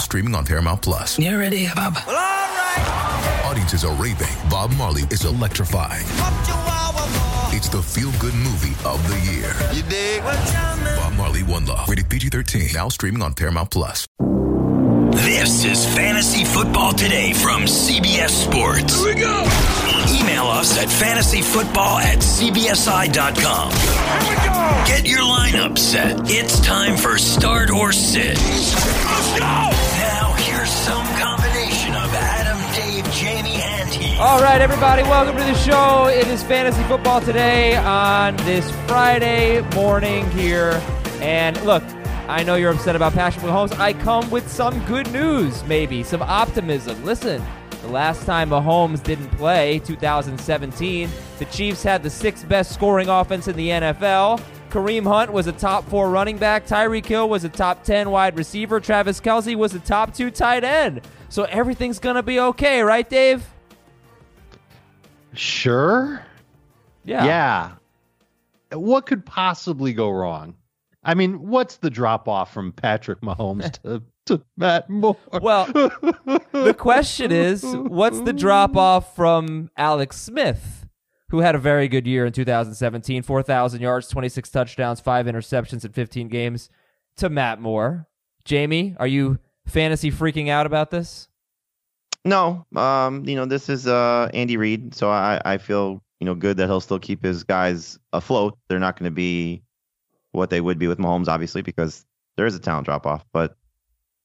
[0.00, 1.18] streaming on Paramount Plus.
[1.18, 1.94] You ready, Bob?
[2.06, 3.42] Well, all right.
[3.44, 4.28] Audiences are raving.
[4.48, 6.04] Bob Marley is electrifying.
[6.20, 9.52] Up to our It's the feel-good movie of the year.
[9.72, 10.22] You dig?
[10.22, 11.88] Bob Marley, One Love.
[11.88, 12.74] Rated PG-13.
[12.74, 14.06] Now streaming on Paramount Plus.
[15.12, 19.02] This is Fantasy Football Today from CBS Sports.
[19.04, 19.40] Here we go.
[20.08, 23.72] Email us at fantasyfootball at cbsi.com.
[23.72, 24.84] Here we go.
[24.86, 26.16] Get your lineup set.
[26.24, 28.36] It's time for start or sit.
[28.38, 29.89] Let's go.
[30.66, 34.18] Some combination of Adam, Dave, Jamie, and Heath.
[34.20, 36.08] All right, everybody, welcome to the show.
[36.08, 40.80] It is Fantasy Football today on this Friday morning here.
[41.20, 41.82] And look,
[42.28, 43.78] I know you're upset about Patrick Mahomes.
[43.78, 47.02] I come with some good news, maybe, some optimism.
[47.04, 47.42] Listen,
[47.82, 53.48] the last time Mahomes didn't play, 2017, the Chiefs had the sixth best scoring offense
[53.48, 54.42] in the NFL.
[54.70, 56.66] Kareem Hunt was a top four running back.
[56.66, 58.80] Tyreek Hill was a top 10 wide receiver.
[58.80, 61.02] Travis Kelce was a top two tight end.
[61.28, 63.44] So everything's going to be okay, right, Dave?
[65.32, 66.24] Sure.
[67.04, 67.24] Yeah.
[67.24, 67.70] Yeah.
[68.72, 70.54] What could possibly go wrong?
[71.02, 75.16] I mean, what's the drop off from Patrick Mahomes to, to Matt Moore?
[75.40, 80.79] Well, the question is, what's the drop off from Alex Smith,
[81.30, 85.92] who had a very good year in 2017, 4,000 yards, 26 touchdowns, five interceptions in
[85.92, 86.68] 15 games,
[87.16, 88.06] to Matt Moore?
[88.44, 91.28] Jamie, are you fantasy freaking out about this?
[92.24, 96.34] No, um, you know, this is uh Andy Reid, so I I feel you know
[96.34, 98.58] good that he'll still keep his guys afloat.
[98.68, 99.62] They're not going to be
[100.32, 102.04] what they would be with Mahomes, obviously, because
[102.36, 103.24] there is a talent drop off.
[103.32, 103.56] But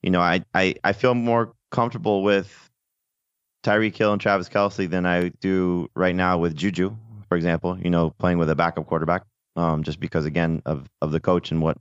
[0.02, 2.65] you know, I I I feel more comfortable with
[3.66, 6.96] Tyreek Hill and Travis Kelce than I do right now with Juju,
[7.28, 7.78] for example.
[7.80, 9.24] You know, playing with a backup quarterback,
[9.56, 11.78] um, just because again of of the coach and what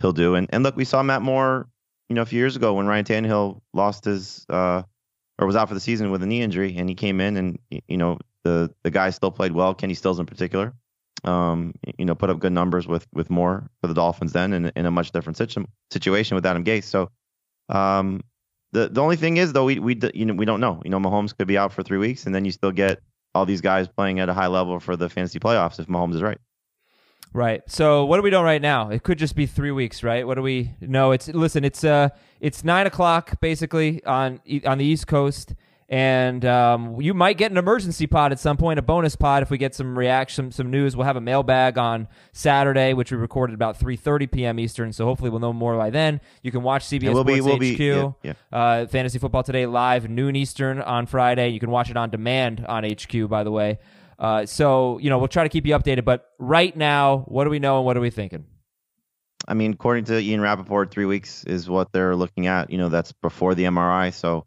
[0.00, 0.34] he'll do.
[0.34, 1.68] And and look, we saw Matt Moore,
[2.08, 4.82] you know, a few years ago when Ryan Tannehill lost his uh
[5.38, 7.58] or was out for the season with a knee injury, and he came in and
[7.88, 9.74] you know the the guy still played well.
[9.74, 10.74] Kenny Stills in particular,
[11.24, 14.72] um, you know, put up good numbers with with Moore for the Dolphins then, in,
[14.76, 16.84] in a much different situ- situation with Adam Gase.
[16.84, 17.10] So,
[17.68, 18.22] um,
[18.72, 20.80] the the only thing is though we we you know we don't know.
[20.84, 23.00] You know, Mahomes could be out for three weeks, and then you still get
[23.34, 26.22] all these guys playing at a high level for the fantasy playoffs if Mahomes is
[26.22, 26.38] right.
[27.34, 27.62] Right.
[27.66, 28.90] So what are we doing right now?
[28.90, 30.26] It could just be three weeks, right?
[30.26, 30.70] What do we?
[30.82, 31.64] No, it's listen.
[31.64, 32.10] It's uh,
[32.40, 35.54] it's nine o'clock basically on on the East Coast,
[35.92, 39.50] and um, you might get an emergency pod at some point, a bonus pod if
[39.50, 40.96] we get some reaction, some news.
[40.96, 44.58] We'll have a mailbag on Saturday, which we recorded about three thirty p.m.
[44.58, 44.94] Eastern.
[44.94, 46.22] So hopefully we'll know more by then.
[46.42, 48.58] You can watch CBS we'll be- Sports we'll HQ, be- yeah, yeah.
[48.58, 51.50] Uh, Fantasy Football Today live noon Eastern on Friday.
[51.50, 53.78] You can watch it on demand on HQ, by the way.
[54.18, 56.06] Uh, so you know we'll try to keep you updated.
[56.06, 58.46] But right now, what do we know and what are we thinking?
[59.46, 62.70] I mean, according to Ian Rapoport, three weeks is what they're looking at.
[62.70, 64.14] You know, that's before the MRI.
[64.14, 64.46] So,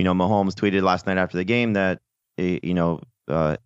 [0.00, 2.00] you know, Mahomes tweeted last night after the game that,
[2.38, 3.58] eh, you know, uh,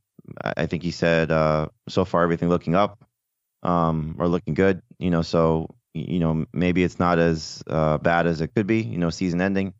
[0.43, 3.05] I think he said, uh, so far everything looking up
[3.63, 4.83] um, or looking good.
[4.99, 8.83] You know, so, you know, maybe it's not as uh, bad as it could be,
[8.83, 9.75] you know, season ending.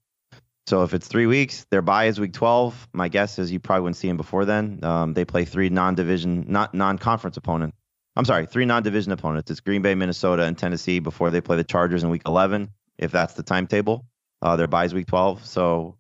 [0.69, 2.89] So if it's three weeks, their bye is week 12.
[2.93, 4.79] My guess is you probably wouldn't see him before then.
[4.85, 7.77] Um, they play three non-division, not non-conference opponents.
[8.15, 9.51] I'm sorry, three non-division opponents.
[9.51, 13.11] It's Green Bay, Minnesota, and Tennessee before they play the Chargers in Week 11, if
[13.11, 14.07] that's the timetable.
[14.41, 15.45] Uh, their bye is Week 12.
[15.45, 15.97] So,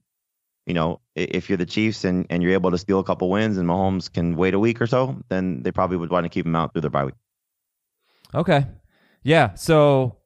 [0.67, 3.59] you know, if you're the Chiefs and, and you're able to steal a couple wins
[3.59, 6.47] and Mahomes can wait a week or so, then they probably would want to keep
[6.47, 7.15] him out through their bye week.
[8.35, 8.67] Okay.
[9.23, 9.55] Yeah.
[9.55, 10.17] So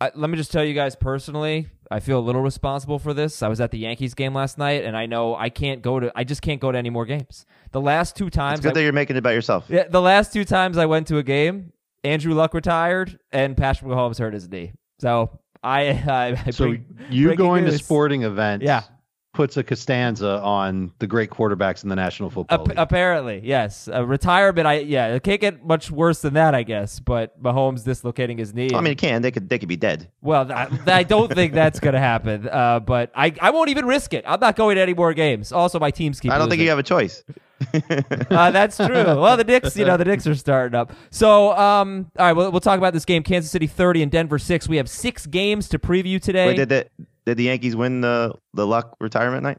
[0.00, 3.42] I, let me just tell you guys personally, I feel a little responsible for this.
[3.42, 6.10] I was at the Yankees game last night, and I know I can't go to.
[6.16, 7.44] I just can't go to any more games.
[7.72, 9.66] The last two times, It's good I- that you're making it about yourself.
[9.68, 13.90] yeah, the last two times I went to a game, Andrew Luck retired and Patrick
[13.90, 14.72] Mahomes hurt his knee.
[15.00, 18.82] So I, I, I So bring- you breaking going to sporting events Yeah.
[19.32, 22.78] Puts a Costanza on the great quarterbacks in the National Football Ap- League.
[22.78, 23.88] apparently, yes.
[23.90, 27.00] A retirement, I yeah, it can't get much worse than that, I guess.
[27.00, 28.70] But Mahomes dislocating his knee.
[28.74, 29.22] I mean, it can.
[29.22, 29.48] They could.
[29.48, 30.08] They could be dead.
[30.20, 32.48] Well, I, I don't think that's going to happen.
[32.48, 34.24] Uh, but I, I won't even risk it.
[34.26, 35.52] I'm not going to any more games.
[35.52, 36.30] Also, my teams keep.
[36.30, 37.24] I don't think you have a choice.
[38.30, 38.88] Uh, that's true.
[38.88, 40.92] Well, the Knicks, you know, the Knicks are starting up.
[41.10, 43.22] So, um, all right, we'll, we'll talk about this game.
[43.22, 44.68] Kansas City 30 and Denver 6.
[44.68, 46.48] We have six games to preview today.
[46.48, 46.86] Wait, did the
[47.26, 49.58] did the Yankees win the the Luck retirement night?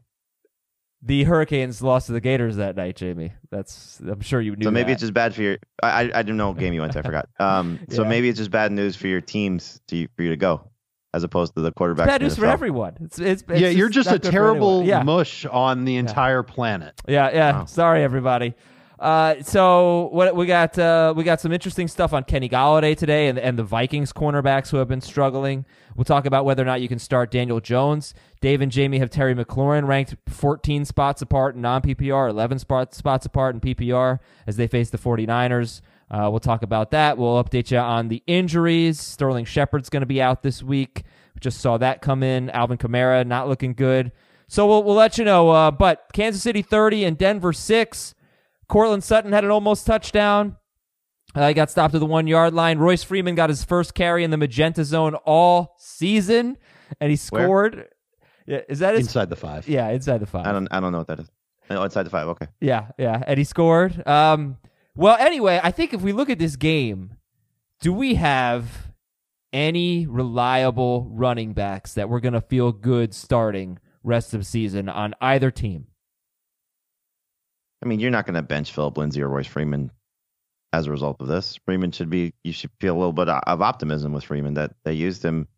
[1.06, 3.34] the Hurricanes lost to the Gators that night, Jamie.
[3.50, 4.64] That's I'm sure you knew.
[4.64, 4.92] So maybe that.
[4.92, 5.58] it's just bad for your.
[5.82, 7.00] I I, I didn't know what game you went to.
[7.00, 7.28] I forgot.
[7.40, 7.78] Um.
[7.90, 8.08] So Yeah.
[8.08, 10.70] maybe it's just bad news for your teams to for you to go,
[11.12, 12.06] as opposed to the quarterback.
[12.06, 12.96] bad news for everyone.
[13.02, 14.82] It's, it's, it's yeah, you're just a not good for terrible.
[14.84, 15.02] Yeah.
[15.02, 16.94] mush on the entire planet.
[17.06, 17.52] Yeah, yeah.
[17.58, 17.64] Wow.
[17.66, 18.54] Sorry, everybody.
[18.98, 20.78] Uh, so what we got?
[20.78, 24.70] Uh, we got some interesting stuff on Kenny Golladay today, and and the Vikings cornerbacks
[24.70, 25.64] who have been struggling.
[25.96, 28.14] We'll talk about whether or not you can start Daniel Jones.
[28.40, 32.94] Dave and Jamie have Terry McLaurin ranked 14 spots apart in non PPR, 11 spot,
[32.94, 35.80] spots apart in PPR as they face the 49ers.
[36.10, 37.18] Uh, we'll talk about that.
[37.18, 39.00] We'll update you on the injuries.
[39.00, 41.02] Sterling Shepard's going to be out this week.
[41.34, 42.50] We just saw that come in.
[42.50, 44.12] Alvin Kamara not looking good.
[44.46, 45.50] So we'll, we'll let you know.
[45.50, 48.14] Uh, but Kansas City 30 and Denver 6.
[48.68, 50.56] Courtland Sutton had an almost touchdown.
[51.34, 52.78] Uh, he got stopped at the one yard line.
[52.78, 56.56] Royce Freeman got his first carry in the magenta zone all season,
[57.00, 57.44] and he Where?
[57.44, 57.88] scored.
[58.46, 59.06] Yeah, is that his?
[59.06, 59.68] Inside the five.
[59.68, 60.46] Yeah, inside the five.
[60.46, 61.30] I don't I don't know what that is.
[61.70, 62.28] Oh, inside the five.
[62.28, 62.46] Okay.
[62.60, 64.06] Yeah, yeah, and he scored.
[64.06, 64.58] Um,
[64.94, 67.14] well, anyway, I think if we look at this game,
[67.80, 68.88] do we have
[69.52, 75.50] any reliable running backs that we're gonna feel good starting rest of season on either
[75.50, 75.86] team?
[77.84, 79.90] I mean, you're not going to bench Phillip Lindsay or Royce Freeman
[80.72, 81.58] as a result of this.
[81.64, 82.32] Freeman should be.
[82.42, 85.48] You should feel a little bit of optimism with Freeman that they used him,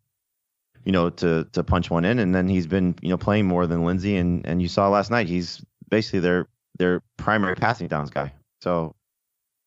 [0.83, 3.65] you know, to to punch one in, and then he's been you know playing more
[3.65, 6.47] than Lindsay, and and you saw last night he's basically their
[6.77, 8.33] their primary passing downs guy.
[8.61, 8.93] So.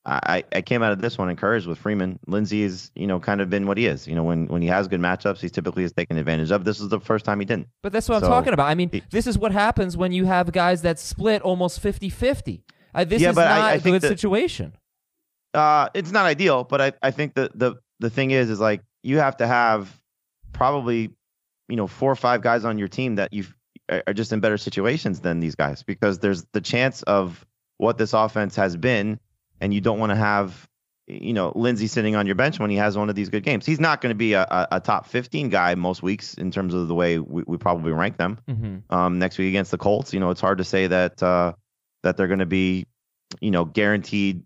[0.07, 2.19] I, I came out of this one encouraged with Freeman.
[2.27, 4.09] Lindsay is, you know, kind of been what he is.
[4.09, 6.65] You know, when, when he has good matchups, he typically is taken advantage of.
[6.65, 7.69] This is the first time he didn't.
[7.83, 8.67] But that's what I'm talking about.
[8.69, 12.63] I mean, he- this is what happens when you have guys that split almost 50-50.
[12.95, 14.73] Uh, this Yeah, is but not I- I a good that- situation.
[15.53, 18.83] Uh, it's not ideal, but I, I think that the the thing is is like
[19.03, 20.01] you have to have
[20.53, 21.11] probably
[21.69, 23.45] you know four or five guys on your team that you
[24.07, 27.45] are just in better situations than these guys because there's the chance of
[27.79, 29.19] what this offense has been,
[29.61, 30.69] and you don't want to have
[31.07, 33.67] you know Lindsay sitting on your bench when he has one of these good games.
[33.67, 36.73] He's not going to be a, a, a top 15 guy most weeks in terms
[36.75, 40.13] of the way we, we probably rank them hmm um, next week against the Colts.
[40.15, 41.53] You know, it's hard to say that uh,
[42.03, 42.87] that they're going to be,
[43.41, 44.45] you know, guaranteed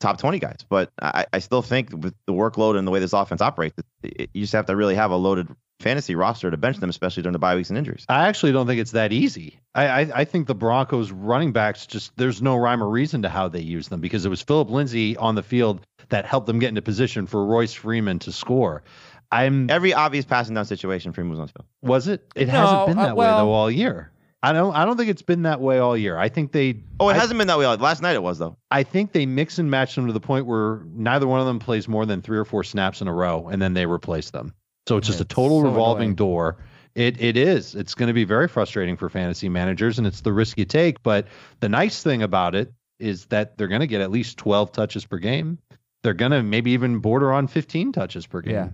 [0.00, 0.58] top 20 guys.
[0.68, 4.12] But I, I still think with the workload and the way this offense operates, it,
[4.22, 5.48] it- you just have to really have a loaded
[5.80, 8.04] fantasy roster to bench them, especially during the bye weeks and injuries.
[8.08, 9.58] I actually don't think it's that easy.
[9.74, 13.28] I, I, I think the Broncos running backs just there's no rhyme or reason to
[13.28, 16.58] how they use them because it was Phillip Lindsay on the field that helped them
[16.58, 18.82] get into position for Royce Freeman to score.
[19.30, 21.66] I'm Every obvious passing down situation, Freeman was on the field.
[21.82, 22.32] was it?
[22.36, 24.12] It No, hasn't been uh, that well- way though all year.
[24.42, 26.16] I don't I don't think it's been that way all year.
[26.16, 27.64] I think they Oh, it I, hasn't been that way.
[27.64, 28.56] all- Last night it was though.
[28.70, 31.58] I think they mix and match them to the point where neither one of them
[31.58, 34.54] plays more than three or four snaps in a row and then they replace them.
[34.88, 36.14] So it's just Yeah, a total so revolving annoying.
[36.16, 36.56] door.
[36.94, 37.74] It it is.
[37.74, 41.02] It's going to be very frustrating for fantasy managers and it's the risk you take,
[41.02, 41.26] but
[41.60, 45.04] the nice thing about it is that they're going to get at least 12 touches
[45.04, 45.58] per game.
[46.02, 48.54] They're going to maybe even border on 15 touches per game.
[48.54, 48.68] Yeah.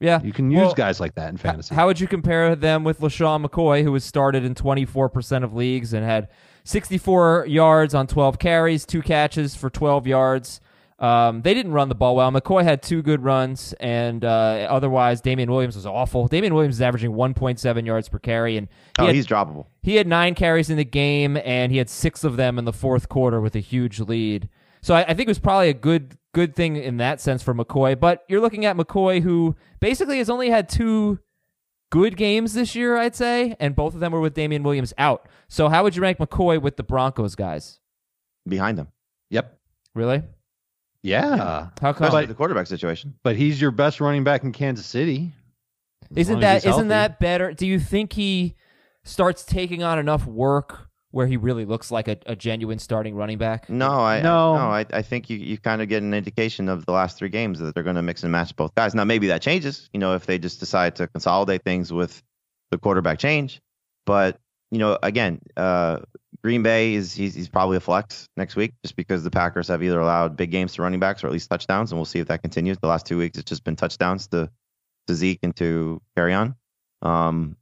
[0.00, 0.22] Yeah.
[0.22, 1.74] You can use Well, guys like that in fantasy.
[1.74, 5.92] How would you compare them with LeSean McCoy, who was started in 24% of leagues
[5.92, 6.28] and had
[6.64, 10.60] 64 yards on 12 carries, two catches for 12 yards?
[10.98, 12.30] Um, they didn't run the ball well.
[12.32, 16.26] McCoy had two good runs, and uh, otherwise, Damien Williams was awful.
[16.26, 18.66] Damien Williams is averaging 1.7 yards per carry, and
[18.98, 19.66] he Oh, had, he's droppable.
[19.82, 22.72] he had nine carries in the game, and he had six of them in the
[22.72, 24.48] fourth quarter with a huge lead.
[24.82, 27.54] So I, I think it was probably a good good thing in that sense for
[27.54, 27.98] McCoy.
[27.98, 31.18] But you're looking at McCoy, who basically has only had two
[31.90, 35.26] good games this year, I'd say, and both of them were with Damien Williams out.
[35.48, 37.78] So how would you rank McCoy with the Broncos guys?
[38.48, 38.88] Behind him.
[39.30, 39.58] yep.
[39.94, 40.22] Really?
[41.02, 41.68] Yeah.
[41.80, 42.08] How come?
[42.08, 43.14] Especially the quarterback situation.
[43.22, 45.32] But he's your best running back in Kansas City.
[46.14, 47.10] Isn't long as that he's isn't healthy.
[47.10, 47.52] that better?
[47.52, 48.54] Do you think he
[49.04, 53.38] starts taking on enough work where he really looks like a, a genuine starting running
[53.38, 53.68] back?
[53.70, 54.56] No, I No.
[54.56, 57.28] no, I, I think you, you kind of get an indication of the last three
[57.28, 58.94] games that they're going to mix and match both guys.
[58.94, 62.22] Now maybe that changes, you know, if they just decide to consolidate things with
[62.70, 63.60] the quarterback change.
[64.04, 64.38] But
[64.70, 66.00] you know, again, uh,
[66.42, 69.82] Green Bay is he's, he's probably a flex next week just because the Packers have
[69.82, 72.28] either allowed big games to running backs or at least touchdowns, and we'll see if
[72.28, 72.78] that continues.
[72.78, 74.50] The last two weeks, it's just been touchdowns to
[75.08, 76.54] to Zeke and to Kerryon.
[77.02, 77.56] Um,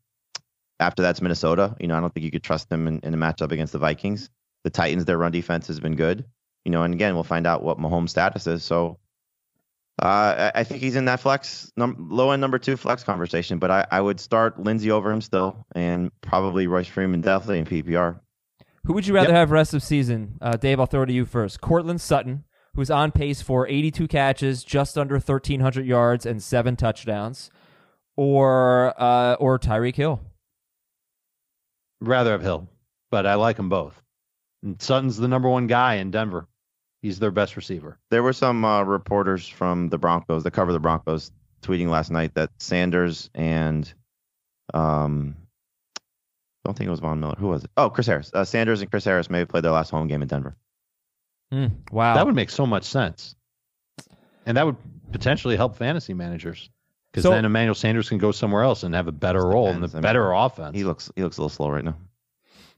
[0.80, 1.76] after that's Minnesota.
[1.80, 3.78] You know, I don't think you could trust them in, in a matchup against the
[3.78, 4.30] Vikings.
[4.64, 6.25] The Titans, their run defense has been good.
[6.64, 8.64] You know, and again, we'll find out what Mahomes' status is.
[8.64, 8.99] So
[10.02, 13.59] uh, I, think he's in that flex, num- low end number two flex conversation.
[13.59, 17.66] But I, I would start Lindsay over him still, and probably Royce Freeman definitely in
[17.66, 18.21] PPR.
[18.86, 19.36] Who would you rather Yep.
[19.36, 20.38] have rest of season?
[20.40, 21.60] Uh, Dave, I'll throw it to you first.
[21.60, 27.50] Courtland Sutton, who's on pace for 82 catches, just under 1,300 yards, and seven touchdowns,
[28.16, 30.20] or uh, or Tyreek Hill.
[32.00, 32.68] Rather have Hill,
[33.10, 34.00] but I like them both.
[34.62, 36.46] And Sutton's the number one guy in Denver.
[37.02, 37.98] He's their best receiver.
[38.10, 41.30] There were some uh, reporters from the Broncos that cover the Broncos
[41.62, 43.92] tweeting last night that Sanders and
[44.74, 45.36] um,
[46.66, 47.37] don't think it was Von Miller.
[47.38, 47.70] Who was it?
[47.76, 48.30] Oh, Chris Harris.
[48.35, 50.56] Uh, Sanders and Chris Harris maybe played their last home game in Denver.
[51.52, 52.14] Mm, wow.
[52.14, 53.37] That would make so much sense.
[54.44, 54.76] And that would
[55.12, 56.68] potentially help fantasy managers.
[57.12, 59.76] Because So- then Emmanuel Sanders can go somewhere else and have a better role and
[59.76, 59.94] depends.
[59.94, 60.76] I a mean, better offense.
[60.76, 61.96] He looks he looks a little slow right now.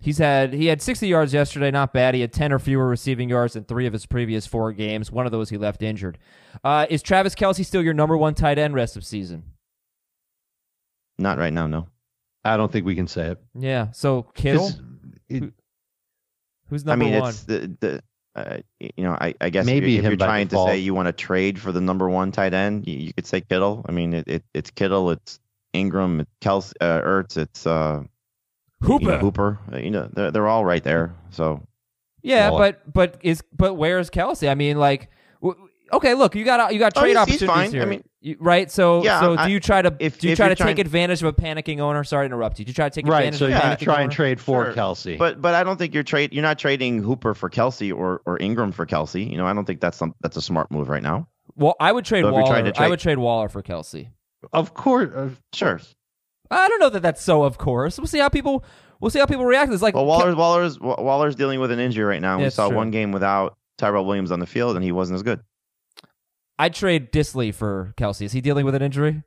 [0.00, 2.14] He's had he had 60 yards yesterday, not bad.
[2.14, 5.10] He had 10 or fewer receiving yards in three of his previous four games.
[5.10, 6.18] One of those he left injured.
[6.62, 9.42] Uh, is Travis Kelce still your number one tight end rest of season?
[11.18, 11.88] Not right now, no.
[12.44, 13.38] I don't think we can say it.
[13.54, 13.90] Yeah.
[13.92, 14.70] So Kittle,
[15.28, 15.52] it-
[16.68, 17.28] who's number I mean, one?
[17.30, 18.02] it's the the.
[18.36, 20.68] Uh, you know, I, I guess Maybe if you're, if you're trying default.
[20.68, 23.26] to say you want to trade for the number one tight end, you, you could
[23.26, 23.84] say Kittle.
[23.88, 25.40] I mean, it, it it's Kittle, it's
[25.72, 28.04] Ingram, it's Kelce, uh, Ertz, it's uh,
[28.80, 29.02] Hooper.
[29.04, 29.58] you know, Hooper.
[29.72, 31.16] Uh, You know, they're they're all right there.
[31.30, 31.66] So
[32.22, 34.48] Yeah, Well- but but is but where's Kelce?
[34.48, 35.10] I mean, like,
[35.42, 37.72] w- okay, look, you got you got Oh, trade he's- he's opportunities fine.
[37.72, 37.82] here.
[37.82, 38.68] I mean- You- right?
[38.70, 40.78] So Yeah, so I- do you try to if- do you try you're to take
[40.80, 42.02] advantage of a panicking owner?
[42.02, 42.64] Sorry to interrupt you.
[42.64, 43.18] Do you try to take advantage right.
[43.34, 44.12] advantage So of a you panicking try and owner?
[44.12, 44.74] trade for Sure.
[44.74, 45.18] Kelce.
[45.18, 48.36] But but I don't think you're trade you're not trading Hooper for Kelce or or
[48.40, 49.30] Ingram for Kelce.
[49.30, 51.28] You know, I don't think that's some that's a smart move right now.
[51.56, 52.46] Well, I would trade So Waller.
[52.46, 54.08] trying to I would trade Waller for Kelce.
[54.52, 55.10] of course.
[55.14, 55.70] Of Sure.
[55.76, 55.94] course.
[56.50, 57.44] I don't know that that's so.
[57.44, 58.64] Of course, we'll see how people
[59.00, 59.72] we'll see how people react.
[59.72, 62.38] It's like Well, Waller's Waller's Waller's dealing with an injury right now.
[62.38, 62.76] Yeah, we saw true.
[62.76, 65.40] one game without Tyrell Williams on the field, and he wasn't as good.
[66.58, 68.22] I'd trade Dissly for Kelce.
[68.22, 69.22] Is he dealing with an injury?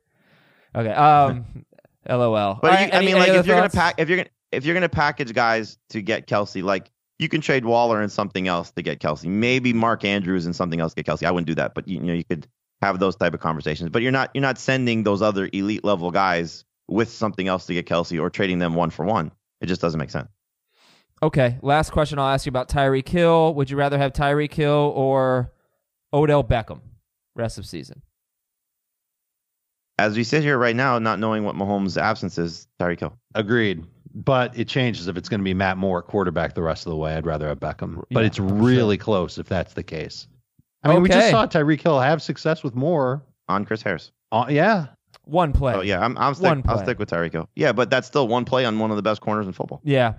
[0.74, 0.90] Okay.
[0.90, 1.64] Um.
[2.08, 2.58] LOL.
[2.60, 4.64] But All you, right, I mean, like if you're gonna pack if you're gonna if
[4.64, 8.70] you're gonna package guys to get Kelce, like you can trade Waller and something else
[8.72, 9.26] to get Kelce.
[9.26, 11.26] Maybe Mark Andrews and something else to get Kelce.
[11.26, 12.46] I wouldn't do that, but you, you know you could
[12.80, 13.90] have those type of conversations.
[13.90, 17.74] But you're not you're not sending those other elite level guys with something else to
[17.74, 19.30] get Kelce or trading them one for one.
[19.60, 20.28] It just doesn't make sense.
[21.22, 23.54] Okay, last question I'll ask you about Tyreek Hill.
[23.54, 25.52] Would you rather have Tyreek Hill or
[26.12, 26.80] Odell Beckham
[27.34, 28.02] rest of season?
[29.98, 33.16] As we sit here right now, not knowing what Mahomes' absence is, Tyreek Hill.
[33.34, 33.84] Agreed.
[34.14, 36.90] But it changes if it's going to be Matt Moore at quarterback the rest of
[36.90, 37.14] the way.
[37.14, 38.02] I'd rather have Beckham.
[38.10, 40.26] But Yeah, it's I'm really close if that's the case.
[40.82, 43.22] I mean, we just saw Tyreek Hill have success with Moore.
[43.48, 44.10] on Chris Harris.
[44.32, 44.86] Uh, yeah.
[45.24, 45.74] One play.
[45.74, 47.48] Oh yeah, I'm I'm stick, One I'll stick with Tyreek Hill.
[47.54, 49.80] Yeah, but that's still one play on one of the best corners in football.
[49.84, 50.14] Yeah.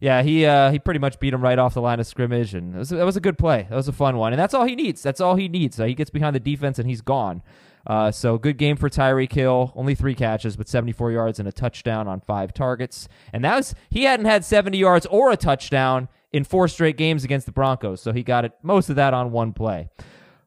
[0.00, 2.74] Yeah, he uh, he pretty much beat him right off the line of scrimmage, and
[2.74, 3.66] it was, that was a good play.
[3.68, 5.02] That was a fun one, and that's all he needs.
[5.02, 5.76] That's all he needs.
[5.76, 7.42] So he gets behind the defense, and he's gone.
[7.86, 9.72] Uh, so good game for Tyreek Hill.
[9.76, 13.08] Only three catches, but 74 yards and a touchdown on five targets.
[13.32, 17.24] And that was he hadn't had 70 yards or a touchdown in four straight games
[17.24, 18.00] against the Broncos.
[18.00, 19.88] So he got it most of that on one play.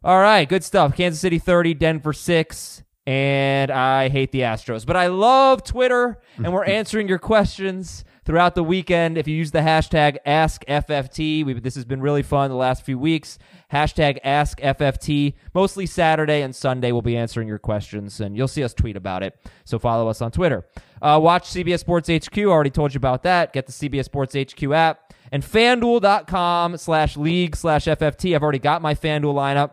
[0.03, 0.95] All right, good stuff.
[0.95, 2.83] Kansas City 30, Denver 6.
[3.05, 4.85] And I hate the Astros.
[4.85, 9.17] But I love Twitter, and we're answering your questions throughout the weekend.
[9.17, 12.97] If you use the hashtag AskFFT, we, this has been really fun the last few
[12.97, 13.37] weeks.
[13.71, 15.33] Hashtag AskFFT.
[15.53, 19.23] Mostly Saturday and Sunday, we'll be answering your questions, and you'll see us tweet about
[19.23, 19.37] it.
[19.65, 20.65] So follow us on Twitter.
[21.01, 22.37] Uh, watch CBS Sports HQ.
[22.37, 23.53] I already told you about that.
[23.53, 25.13] Get the CBS Sports HQ app.
[25.31, 28.35] And fanduel.com slash league slash FFT.
[28.35, 29.71] I've already got my FanDuel lineup.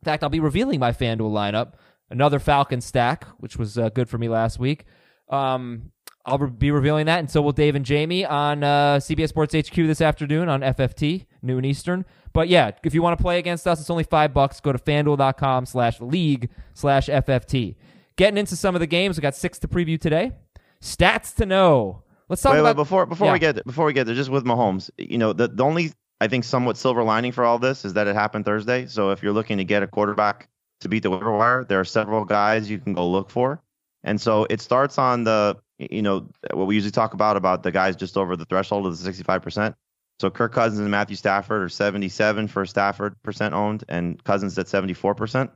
[0.00, 1.74] In fact, I'll be revealing my FanDuel lineup.
[2.10, 4.84] Another Falcon stack, which was uh, good for me last week.
[5.28, 5.90] Um,
[6.26, 9.74] I'll be revealing that, and so will Dave and Jamie on uh, CBS Sports HQ
[9.74, 12.06] this afternoon on FFT, noon Eastern.
[12.32, 14.58] But yeah, if you want to play against us, it's only five bucks.
[14.60, 17.76] Go to fanduel.com slash league slash FFT.
[18.16, 20.32] Getting into some of the games, we got six to preview today.
[20.80, 22.02] Stats to know.
[22.28, 23.32] Let's talk Wait, wait, about before before Yeah.
[23.34, 25.92] we get there, before we get there, just with Mahomes, you know, the the only
[26.20, 28.86] I think somewhat silver lining for all this is that it happened Thursday.
[28.86, 30.48] So if you're looking to get a quarterback
[30.80, 33.62] to beat the waiver wire, there are several guys you can go look for,
[34.04, 37.72] and so it starts on the you know what we usually talk about about the
[37.72, 39.74] guys just over the threshold of the 65 percent.
[40.20, 44.68] So Kirk Cousins and Matthew Stafford are 77 for Stafford percent owned, and Cousins at
[44.68, 45.50] 74 percent.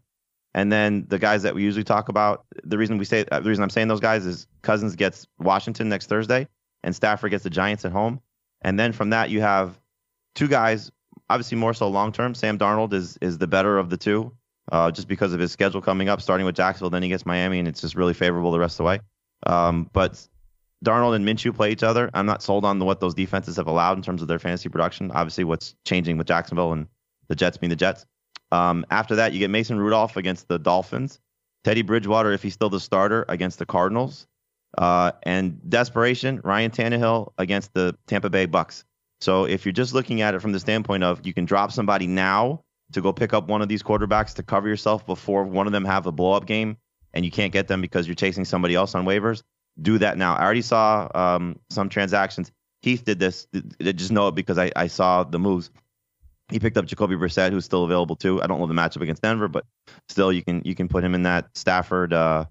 [0.54, 3.62] And then the guys that we usually talk about, the reason we say the reason
[3.62, 6.48] I'm saying those guys is Cousins gets Washington next Thursday,
[6.82, 8.20] and Stafford gets the Giants at home.
[8.62, 9.78] And then from that you have
[10.34, 10.90] two guys,
[11.30, 12.34] obviously more so long term.
[12.34, 14.32] Sam Darnold is is the better of the two,
[14.72, 17.58] uh, just because of his schedule coming up, starting with Jacksonville, then he gets Miami,
[17.58, 19.00] and it's just really favorable the rest of the way.
[19.46, 20.26] Um, but
[20.84, 22.10] Darnold and Minshew play each other.
[22.14, 25.10] I'm not sold on what those defenses have allowed in terms of their fantasy production.
[25.10, 26.86] Obviously, what's changing with Jacksonville and
[27.28, 28.06] the Jets being the Jets.
[28.52, 31.20] Um, after that, you get Mason Rudolph against the Dolphins,
[31.64, 34.26] Teddy Bridgewater, if he's still the starter, against the Cardinals,
[34.78, 38.84] uh, and desperation, Ryan Tannehill against the Tampa Bay Bucks.
[39.20, 42.06] So if you're just looking at it from the standpoint of you can drop somebody
[42.06, 45.72] now to go pick up one of these quarterbacks to cover yourself before one of
[45.72, 46.76] them have a blow up game
[47.14, 49.42] and you can't get them because you're chasing somebody else on waivers,
[49.80, 50.34] do that now.
[50.34, 52.50] I already saw um, some transactions.
[52.82, 53.46] Heath did this.
[53.54, 55.70] I just know it because I, I saw the moves.
[56.50, 58.42] He picked up Jacoby Brissett, who's still available too.
[58.42, 59.66] I don't know the matchup against Denver, but
[60.08, 62.46] still, you can you can put him in that Stafford uh,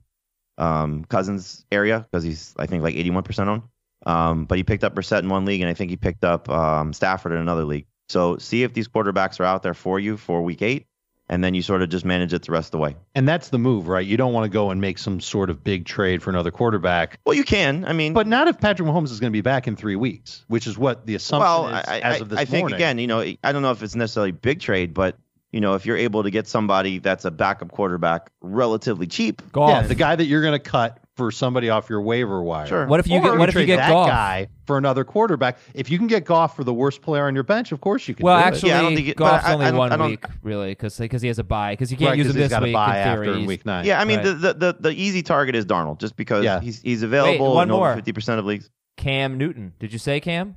[0.57, 3.63] um, Cousins area because he's I think like 81% owned.
[4.05, 6.49] Um, but he picked up Brissett in one league, and I think he picked up
[6.49, 7.87] um, Stafford in another league.
[8.09, 10.87] So see if these quarterbacks are out there for you for week eight,
[11.29, 12.95] and then you sort of just manage it the rest of the way.
[13.15, 14.05] And that's the move, right?
[14.05, 17.19] You don't want to go and make some sort of big trade for another quarterback.
[17.25, 17.85] Well, you can.
[17.85, 20.45] I mean, But not if Patrick Mahomes is going to be back in three weeks,
[20.47, 22.75] which is what the assumption well, is I, as I, of this I think morning.
[22.75, 25.17] again, you know, I don't know if it's necessarily big trade, but
[25.51, 29.69] you know, if you're able to get somebody that's a backup quarterback relatively cheap, Goff.
[29.69, 32.67] yeah, the guy that you're going to cut for somebody off your waiver wire.
[32.67, 32.85] Sure.
[32.87, 33.37] What if you Or get?
[33.39, 34.07] What if you get that Goff?
[34.07, 35.57] guy for another quarterback?
[35.73, 38.13] If you can get Goff for the worst player on your bench, of course you
[38.15, 38.23] can.
[38.23, 38.47] Well, do it.
[38.47, 40.69] actually, Yeah, I don't think it- but Goff's I- only I one I week, really,
[40.71, 41.73] because because he has a bye.
[41.73, 42.73] Because you can't right, use 'cause him he's this got a week.
[42.73, 43.83] bye in after in week nine.
[43.85, 44.25] yeah, I mean, Right.
[44.25, 46.59] the, the the the easy target is Darnold, just because Yeah.
[46.61, 47.95] he's he's available one in over more.
[47.95, 48.69] fifty percent of leagues.
[48.95, 49.73] Cam Newton.
[49.79, 50.55] Did you say Cam?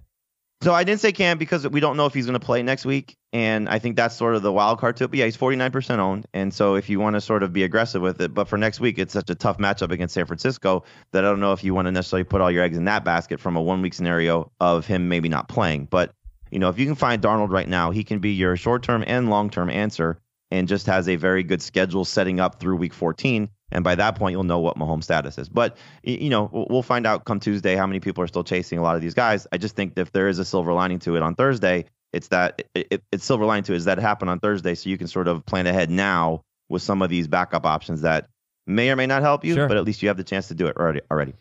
[0.63, 2.85] So I didn't say Cam because we don't know if he's going to play next
[2.85, 5.09] week, and I think that's sort of the wild card to it.
[5.09, 8.03] But yeah, he's 49% owned, and so if you want to sort of be aggressive
[8.03, 11.25] with it, but for next week it's such a tough matchup against San Francisco that
[11.25, 13.41] I don't know if you want to necessarily put all your eggs in that basket
[13.41, 15.87] from a one week scenario of him maybe not playing.
[15.87, 16.13] But
[16.51, 19.03] you know, if you can find Darnold right now, he can be your short term
[19.07, 20.19] and long term answer,
[20.51, 23.49] and just has a very good schedule setting up through week 14.
[23.73, 25.49] And by that point, you'll know what Mahomes' status is.
[25.49, 28.83] But you know, we'll find out come Tuesday how many people are still chasing a
[28.83, 29.47] lot of these guys.
[29.53, 32.29] I just think that if there is a silver lining to it on Thursday, it's
[32.29, 34.91] that it, it, it's silver lining to it is that it happened on Thursday, so
[34.91, 38.27] you can sort of plan ahead now with some of these backup options that
[38.67, 39.69] may or may not help you, Sure.
[39.69, 41.01] but at least you have the chance to do it already.
[41.11, 41.35] Already.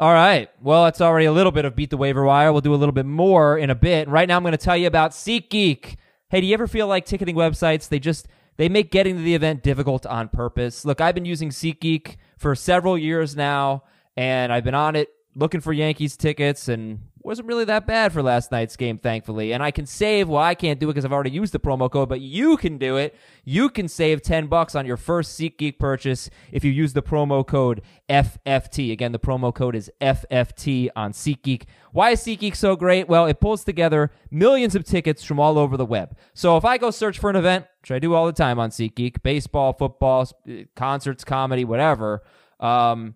[0.00, 0.50] All right.
[0.62, 2.50] Well, it's already a little bit of beat the waiver wire.
[2.52, 4.08] We'll do a little bit more in a bit.
[4.08, 5.96] Right now, I'm going to tell you about SeatGeek.
[6.30, 8.26] Hey, do you ever feel like ticketing websites they just
[8.56, 10.84] they make getting to the event difficult on purpose?
[10.84, 13.84] Look, I've been using SeatGeek for several years now,
[14.16, 18.22] and I've been on it looking for Yankees tickets and wasn't really that bad for
[18.22, 19.52] last night's game, thankfully.
[19.52, 20.28] And I can save.
[20.28, 22.76] Well, I can't do it because I've already used the promo code, but you can
[22.76, 23.16] do it.
[23.44, 27.46] You can save 10 bucks on your first SeatGeek purchase if you use the promo
[27.46, 28.92] code FFT.
[28.92, 31.64] Again, the promo code is FFT on SeatGeek.
[31.92, 33.08] Why is SeatGeek so great?
[33.08, 36.16] Well, it pulls together millions of tickets from all over the web.
[36.34, 38.68] So if I go search for an event, which I do all the time on
[38.68, 40.28] SeatGeek, baseball, football,
[40.76, 42.22] concerts, comedy, whatever,
[42.60, 43.14] um,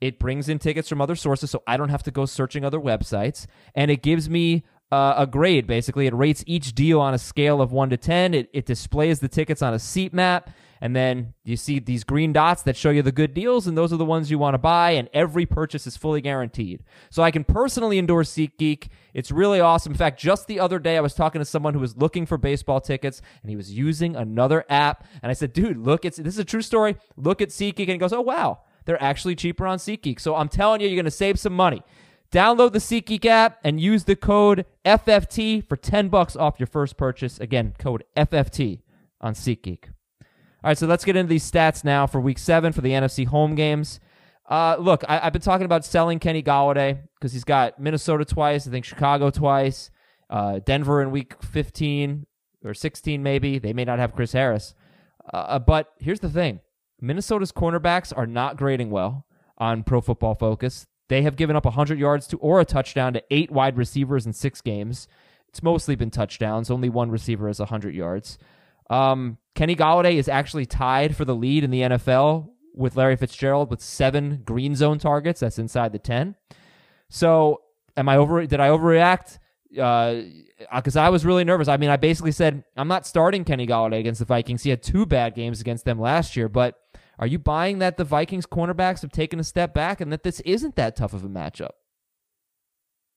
[0.00, 2.80] it brings in tickets from other sources, so I don't have to go searching other
[2.80, 5.66] websites, and it gives me uh, a grade.
[5.66, 8.34] Basically, it rates each deal on a scale of one to ten.
[8.34, 12.32] It, it displays the tickets on a seat map, and then you see these green
[12.32, 14.58] dots that show you the good deals, and those are the ones you want to
[14.58, 14.92] buy.
[14.92, 16.82] And every purchase is fully guaranteed.
[17.10, 18.88] So I can personally endorse SeatGeek.
[19.12, 19.92] It's really awesome.
[19.92, 22.38] In fact, just the other day, I was talking to someone who was looking for
[22.38, 26.34] baseball tickets, and he was using another app, and I said, "Dude, look, it's this
[26.34, 26.96] is a true story.
[27.16, 28.60] Look at SeatGeek," and he goes, "Oh wow."
[28.90, 30.18] They're actually cheaper on SeatGeek.
[30.18, 31.80] So I'm telling you, you're going to save some money.
[32.32, 36.96] Download the SeatGeek app and use the code FFT for 10 bucks off your first
[36.96, 37.38] purchase.
[37.38, 38.80] Again, code FFT
[39.20, 39.84] on SeatGeek.
[39.84, 40.24] All
[40.64, 43.54] right, so let's get into these stats now for week seven for the NFC home
[43.54, 44.00] games.
[44.48, 48.66] Uh, look, I, I've been talking about selling Kenny Golladay because he's got Minnesota twice,
[48.66, 49.92] I think Chicago twice,
[50.30, 52.26] uh, Denver in week 15
[52.64, 53.60] or 16, maybe.
[53.60, 54.74] They may not have Chris Harris.
[55.32, 56.58] Uh, but here's the thing
[57.00, 59.26] Minnesota's cornerbacks are not grading well
[59.58, 60.86] on Pro Football Focus.
[61.08, 64.32] They have given up 100 yards to or a touchdown to eight wide receivers in
[64.32, 65.08] six games.
[65.48, 66.70] It's mostly been touchdowns.
[66.70, 68.38] Only one receiver has 100 yards.
[68.88, 73.70] Um, Kenny Golladay is actually tied for the lead in the NFL with Larry Fitzgerald
[73.70, 75.40] with seven green zone targets.
[75.40, 76.36] That's inside the 10.
[77.08, 77.62] So,
[77.96, 78.46] am I over?
[78.46, 79.38] Did I overreact?
[79.70, 81.68] Because I was really nervous.
[81.68, 84.62] I mean, I basically said I'm not starting Kenny Golladay against the Vikings.
[84.62, 86.48] He had two bad games against them last year.
[86.48, 86.76] But
[87.20, 90.40] are you buying that the Vikings cornerbacks have taken a step back and that this
[90.40, 91.72] isn't that tough of a matchup?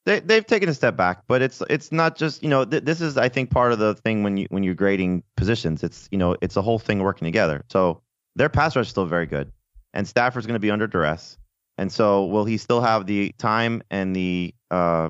[0.06, 3.00] They they've taken a step back, but it's it's not just you know th- this
[3.00, 5.82] is I think part of the thing when you when you're grading positions.
[5.84, 7.64] It's you know it's a whole thing working together.
[7.70, 8.02] So
[8.36, 9.54] their pass rush is still very good,
[9.94, 11.38] and Stafford's going to be under duress.
[11.78, 15.10] And so will he still have the time and the uh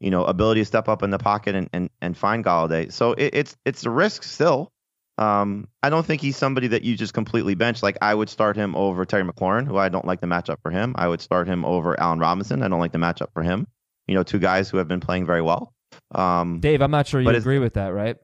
[0.00, 2.90] you know ability to step up in the pocket and and, and find Golladay?
[2.90, 4.72] So it, it's it's a risk still.
[5.18, 7.82] Um, I don't think he's somebody that you just completely bench.
[7.82, 10.70] Like I would start him over Terry McLaurin, who I don't like the matchup for
[10.70, 10.94] him.
[10.96, 12.62] I would start him over Allen Robinson.
[12.62, 13.66] I don't like the matchup for him.
[14.06, 15.72] You know, two guys who have been playing very well.
[16.14, 18.16] Um, Dave, I'm not sure you agree with that, right?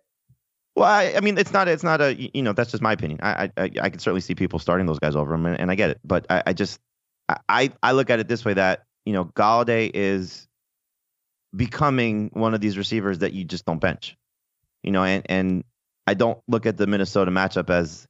[0.75, 3.21] well, I, I mean, it's not, it's not a, you know, that's just my opinion.
[3.23, 5.75] I, I, I can certainly see people starting those guys over him, and, and I
[5.75, 6.01] get it.
[6.05, 6.81] But I, I just,
[7.49, 10.49] I, I look at it this way: that you know, Golladay is
[11.55, 14.17] becoming one of these receivers that you just don't bench.
[14.83, 15.65] You know, and and
[16.07, 18.07] I don't look at the Minnesota matchup as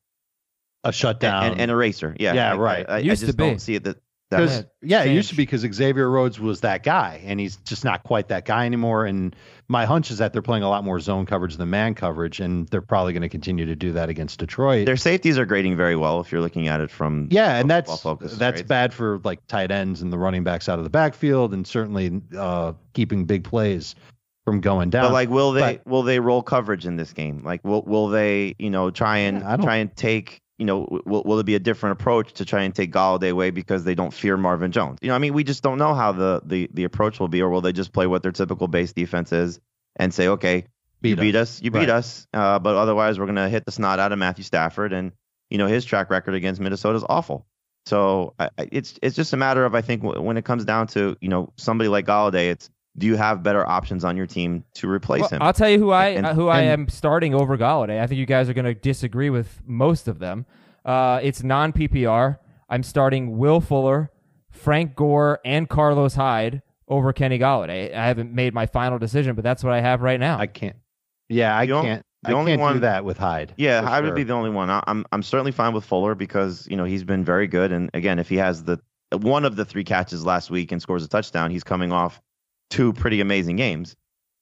[0.85, 1.45] a shutdown.
[1.53, 2.15] and an eraser.
[2.19, 2.87] Yeah, Yeah, I- right.
[2.89, 3.45] I, I, I Used just to be.
[3.45, 3.97] don't see it that.
[4.31, 7.57] that Because yeah, it used to be because Xavier Rhodes was that guy, and he's
[7.59, 9.05] just not quite that guy anymore.
[9.05, 9.37] And
[9.69, 12.67] my hunch is that they're playing a lot more zone coverage than man coverage, and
[12.69, 14.87] they're probably going to continue to do that against Detroit.
[14.87, 18.01] Their safeties are grading very well if you're looking at it from yeah, and that's
[18.01, 18.69] Focus that's grades.
[18.69, 22.23] bad for like tight ends and the running backs out of the backfield, and certainly
[22.37, 23.95] uh, keeping big plays
[24.45, 25.05] from going down.
[25.05, 27.43] But like, will they But- will they roll coverage in this game?
[27.45, 31.23] Like, will will they you know try and Yeah, try and take you know will
[31.25, 34.13] will it be a different approach to try and take Golladay away because they don't
[34.13, 34.99] fear Marvin Jones?
[35.03, 37.43] You know, I mean, we just don't know how the the the approach will be,
[37.43, 39.61] or will they just play what their typical base defense is
[39.97, 40.65] and say, okay,
[41.03, 44.13] you beat us, you beat us, uh, but otherwise we're gonna hit the snot out
[44.13, 45.13] of Matthew Stafford, and
[45.51, 47.47] you know his track record against Minnesota is awful.
[47.87, 51.17] So I- it's it's just a matter of I think when it comes down to
[51.21, 54.89] you know somebody like Golladay, it's do you have better options on your team to
[54.89, 55.43] replace Well, him?
[55.43, 58.01] I'll tell you who I And- uh, who I and- am starting over Golladay.
[58.01, 60.45] I think you guys are going to disagree with most of them.
[60.85, 62.39] Uh, it's non PPR.
[62.69, 64.11] I'm starting Will Fuller,
[64.51, 67.95] Frank Gore, and Carlos Hyde over Kenny Golladay.
[67.95, 70.39] I haven't made my final decision, but that's what I have right now.
[70.39, 70.77] I can't.
[71.29, 72.03] Yeah, I can't.
[72.25, 73.55] the I only can't do one- that with Hyde.
[73.57, 74.69] Yeah, for I would be the only one.
[74.71, 77.89] I- I'm I'm certainly fine with Fuller because you know he's been very good, and
[77.95, 78.79] again, if he has the
[79.19, 82.21] one of the three catches last week and scores a touchdown, he's coming off
[82.73, 83.95] two pretty amazing games,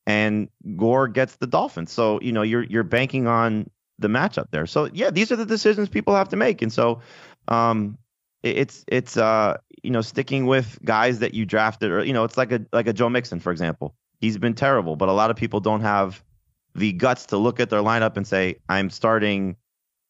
[0.06, 1.92] and Gore gets the Dolphins.
[1.92, 4.66] So you know you're you're banking on the matchup there.
[4.66, 7.00] So yeah, these are the decisions people have to make, and so
[7.48, 7.98] um,
[8.42, 12.36] it's it's uh you know sticking with guys that you drafted, or you know it's
[12.36, 13.94] like a like a Joe Mixon for example.
[14.20, 16.22] He's been terrible, but a lot of people don't have
[16.74, 19.56] the guts to look at their lineup and say, I'm starting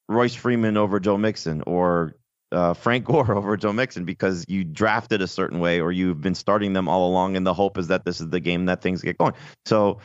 [0.09, 2.17] Royce Freeman over Joe Mixon or
[2.53, 6.35] uh, Frank Gore over Joe Mixon because you drafted a certain way or you've been
[6.35, 9.03] starting them all along, and the hope is that this is the game that things
[9.03, 9.35] get going.
[9.67, 9.99] So,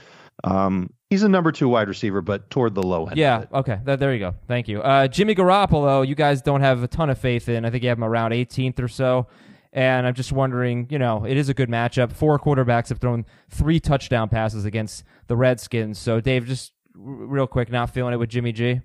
[0.44, 3.18] um, He's a number two wide receiver, but toward the low end.
[3.18, 3.46] Yeah.
[3.54, 3.80] Okay.
[3.86, 4.34] Th- there you go.
[4.48, 4.82] Thank you.
[4.82, 7.64] Uh, Jimmy Garoppolo, you guys don't have a ton of faith in.
[7.64, 9.28] I think you have him around 18th or so.
[9.72, 12.12] And I'm just wondering, you know, it is a good matchup.
[12.12, 16.00] Four quarterbacks have thrown three touchdown passes against the Redskins.
[16.00, 18.82] So, Dave, just r- real quick, not feeling it with Jimmy G.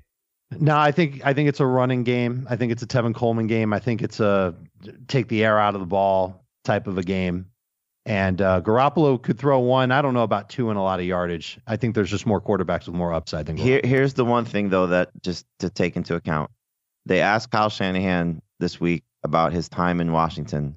[0.59, 2.47] No, I think I think it's a running game.
[2.51, 3.73] I think it's a Tevin Coleman game.
[3.73, 4.55] I think it's a
[5.07, 7.47] take the air out of the ball type of a game.
[8.07, 9.93] And uh, Garoppolo could throw one.
[9.93, 11.59] I don't know about two and a lot of yardage.
[11.67, 13.63] I think there's just more quarterbacks with more upside than Garoppolo.
[13.65, 16.51] here, here's the one thing though that just to take into account.
[17.07, 20.77] They asked Kyle Shanahan this week about his time in Washington,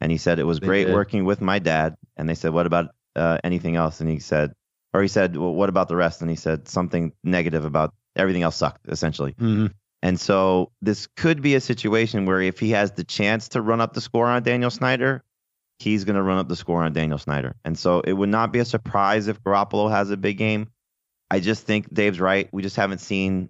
[0.00, 0.94] and he said it was They great did.
[0.94, 1.96] working with my dad.
[2.16, 4.52] And they said, "What about uh, anything else?" And he said,
[4.92, 8.42] or he said, "Well, what about the rest?" And he said something negative about everything
[8.42, 9.34] else sucked essentially.
[9.34, 9.72] Mhm.
[10.02, 13.80] And so this could be a situation where if he has the chance to run
[13.80, 15.24] up the score on Daniel Snyder,
[15.78, 17.56] he's going to run up the score on Daniel Snyder.
[17.64, 20.68] And so it would not be a surprise if Garoppolo has a big game.
[21.30, 22.48] I just think Dave's right.
[22.52, 23.48] We just haven't seen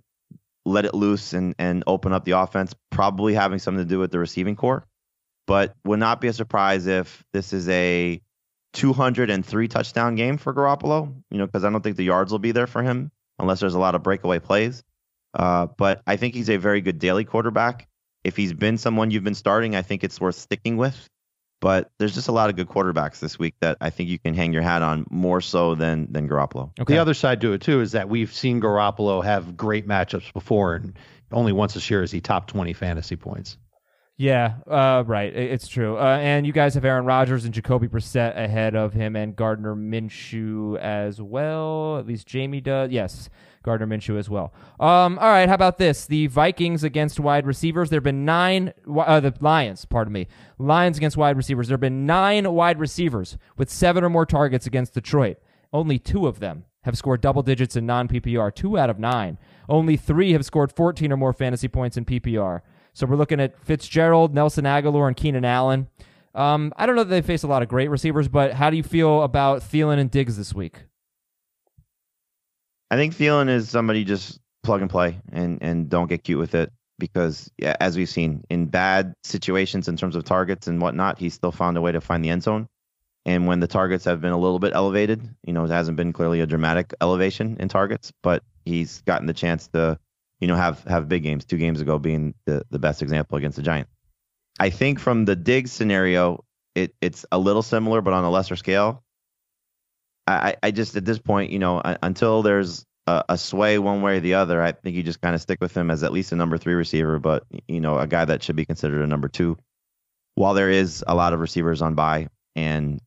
[0.64, 4.10] let it loose and, and open up the offense, probably having something to do with
[4.10, 4.86] the receiving core.
[5.46, 8.20] But would not be a surprise if this is a
[8.72, 12.52] 203 touchdown game for Garoppolo, you know, because I don't think the yards will be
[12.52, 14.82] there for him unless there's a lot of breakaway plays.
[15.34, 17.88] Uh, but I think he's a very good daily quarterback.
[18.24, 21.08] If he's been someone you've been starting, I think it's worth sticking with.
[21.60, 24.34] But there's just a lot of good quarterbacks this week that I think you can
[24.34, 26.70] hang your hat on more so than than Garoppolo.
[26.86, 30.74] The other side to it too is that we've seen Garoppolo have great matchups before,
[30.74, 30.98] and
[31.32, 33.56] only once this year is he top 20 fantasy points.
[34.18, 35.34] Yeah, uh, right.
[35.34, 35.98] It's true.
[35.98, 39.76] Uh, and you guys have Aaron Rodgers and Jacoby Brissett ahead of him and Gardner
[39.76, 41.98] Minshew as well.
[41.98, 42.90] At least Jamie does.
[42.90, 43.28] Yes,
[43.62, 44.54] Gardner Minshew as well.
[44.80, 45.46] Um, all right.
[45.50, 46.06] How about this?
[46.06, 47.90] The Vikings against wide receivers.
[47.90, 48.72] There have been nine.
[48.90, 50.28] Uh, the Lions, pardon me.
[50.58, 51.68] Lions against wide receivers.
[51.68, 55.36] There have been nine wide receivers with seven or more targets against Detroit.
[55.74, 58.54] Only two of them have scored double digits in non PPR.
[58.54, 59.36] Two out of nine.
[59.68, 62.62] Only three have scored 14 or more fantasy points in PPR.
[62.96, 65.86] So we're looking at Fitzgerald, Nelson Agholor, and Keenan Allen.
[66.34, 68.76] Um, I don't know that they face a lot of great receivers, but how do
[68.78, 70.84] you feel about Thielen and Diggs this week?
[72.90, 76.54] I think Thielen is somebody just plug and play and and don't get cute with
[76.54, 81.18] it because yeah, as we've seen in bad situations in terms of targets and whatnot,
[81.18, 82.66] he's still found a way to find the end zone.
[83.26, 86.14] And when the targets have been a little bit elevated, you know, it hasn't been
[86.14, 89.98] clearly a dramatic elevation in targets, but he's gotten the chance to,
[90.40, 91.44] you know, have have big games.
[91.44, 93.90] Two games ago being the the best example against the Giants.
[94.58, 96.44] I think from the Diggs scenario,
[96.74, 99.02] it it's a little similar, but on a lesser scale.
[100.26, 104.02] I, I- just at this point, you know, un- until there's a, a sway one
[104.02, 106.12] way or the other, I think you just kind of stick with him as at
[106.12, 109.06] least a number three receiver, but you know, a guy that should be considered a
[109.06, 109.56] number two.
[110.34, 113.00] While there is a lot of receivers on bye and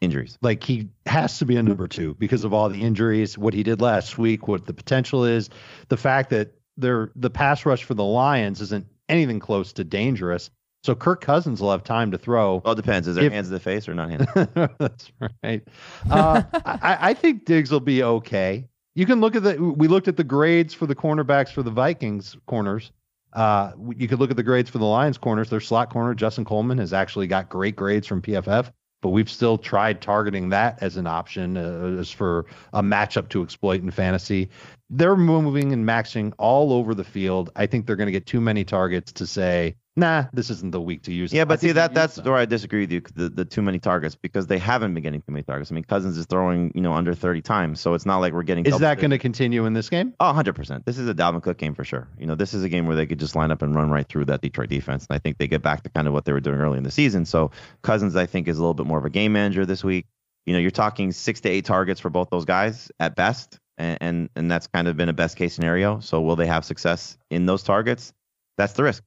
[0.00, 3.54] injuries, Like he has to be a number two because of all the injuries, what
[3.54, 5.48] he did last week, what the potential is,
[5.88, 10.50] the fact that they're, the pass rush for the Lions isn't anything close to dangerous.
[10.82, 12.60] So Kirk Cousins will have time to throw.
[12.64, 13.08] well, it depends.
[13.08, 14.26] Is there If- hands to the face or not hands?
[14.78, 15.10] That's
[15.42, 15.62] right.
[16.10, 18.68] Uh, I, I think Diggs will be okay.
[18.94, 19.56] You can look at the.
[19.60, 22.92] We looked at the grades for the cornerbacks for the Vikings corners.
[23.32, 25.50] Uh, you could look at the grades for the Lions corners.
[25.50, 28.70] Their slot corner Justin Coleman has actually got great grades from PFF,
[29.04, 33.42] but we've still tried targeting that as an option uh, as for a matchup to
[33.42, 34.48] exploit in fantasy.
[34.88, 37.50] They're moving and maxing all over the field.
[37.54, 40.80] I think they're going to get too many targets to say, nah, this isn't the
[40.80, 41.32] week to use.
[41.32, 42.24] Yeah, them." I but see that that's them.
[42.24, 43.02] where I disagree with you.
[43.14, 45.70] The the too many targets because they haven't been getting too many targets.
[45.70, 48.42] I mean, Cousins is throwing you know under 30 times, so it's not like we're
[48.42, 48.66] getting.
[48.66, 50.14] Is that going to continue in this game?
[50.20, 50.84] Oh, 100%.
[50.84, 52.08] This is a Dalvin Cook game for sure.
[52.18, 54.06] You know, this is a game where they could just line up and run right
[54.08, 55.06] through that Detroit defense.
[55.08, 56.84] And I think they get back to kind of what they were doing early in
[56.84, 57.24] the season.
[57.24, 57.50] So
[57.82, 60.06] Cousins, I think, is a little bit more of a game manager this week.
[60.46, 63.58] You know, you're talking six to eight targets for both those guys at best.
[63.76, 66.00] And, and, and that's kind of been a best case scenario.
[66.00, 68.12] So will they have success in those targets?
[68.56, 69.02] That's the risk.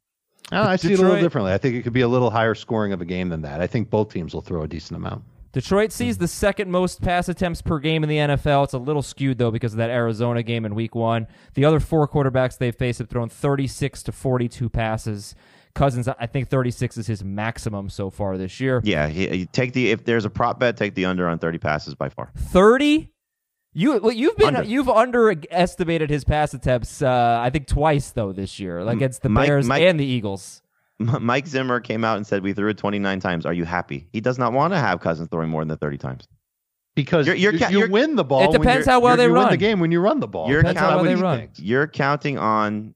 [0.52, 1.54] I, don't I see it a little differently.
[1.54, 3.62] I think it could be a little higher scoring of a game than that.
[3.62, 5.24] I think both teams will throw a decent amount.
[5.52, 6.22] Detroit sees hmm.
[6.22, 8.66] the second most pass attempts per game in the NFL.
[8.66, 11.28] It's a little skewed though because of that Arizona game in Week One.
[11.56, 15.36] The other four quarterbacks they've faced have thrown 36 to 42 passes.
[15.74, 18.82] Cousins, I think 36 is his maximum so far this year.
[18.84, 19.08] Yeah.
[19.08, 21.94] He, you take the, if there's a prop bet, take the under on 30 passes
[21.94, 22.32] by far.
[22.36, 23.12] 30.
[23.80, 24.64] You well, you've been Under.
[24.68, 27.02] you've underestimated his pass attempts.
[27.04, 30.06] Uh, I think twice though this year, like against the Mike- Bears Mike- and the
[30.06, 30.64] Eagles.
[31.00, 33.46] Mike Zimmer came out and said, We threw it 29 times.
[33.46, 34.08] Are you happy?
[34.12, 36.28] He does not want to have Cousins throwing more than 30 times.
[36.96, 38.42] Because You're- you're you, ca- you you're- win the ball.
[38.42, 39.52] It when depends you're- how well you're- they you win run.
[39.52, 40.50] the game when you run the ball.
[40.50, 41.50] You're Depends on counting- they run.
[41.58, 42.96] You're counting on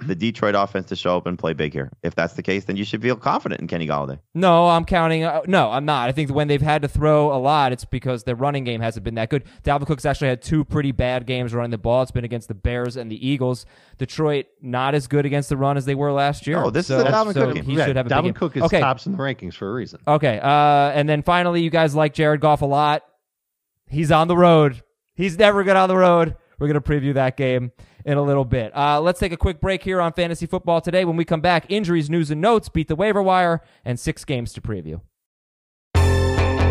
[0.00, 1.90] the Detroit offense to show up and play big here.
[2.02, 4.18] If that's the case, then you should feel confident in Kenny Golladay.
[4.34, 5.24] No, I'm counting.
[5.24, 6.08] Uh, no, I'm not.
[6.08, 9.04] I think when they've had to throw a lot, it's because their running game hasn't
[9.04, 9.44] been that good.
[9.64, 12.00] Dalvin Cook's actually had two pretty bad games running the ball.
[12.02, 13.66] It's been against the Bears and the Eagles.
[13.98, 16.62] Detroit not as good against the run as they were last year.
[16.62, 17.64] Oh, this is so, a Dalvin so Cook game.
[17.64, 18.34] He Yeah, should have a Dalvin.
[18.34, 18.80] Cook is okay.
[18.80, 20.00] tops in the rankings for a reason.
[20.08, 20.48] Okay, uh,
[20.94, 23.04] and then finally, you guys like Jared Goff a lot.
[23.86, 24.82] He's on the road.
[25.14, 26.36] He's never good on the road.
[26.58, 27.72] We're going to preview that game
[28.08, 28.74] in a little bit.
[28.74, 31.04] Uh, let's take a quick break here on Fantasy Football today.
[31.04, 34.54] When we come back, injuries, news, and notes, beat the waiver wire, and six games
[34.54, 35.02] to preview.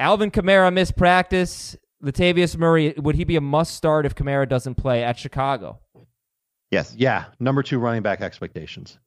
[0.00, 1.76] Alvin Kamara missed practice.
[2.02, 5.78] Latavius Murray, would he be a must start if Kamara doesn't play at Chicago?
[6.70, 6.94] Yes.
[6.96, 8.98] Yeah, number two running back expectations.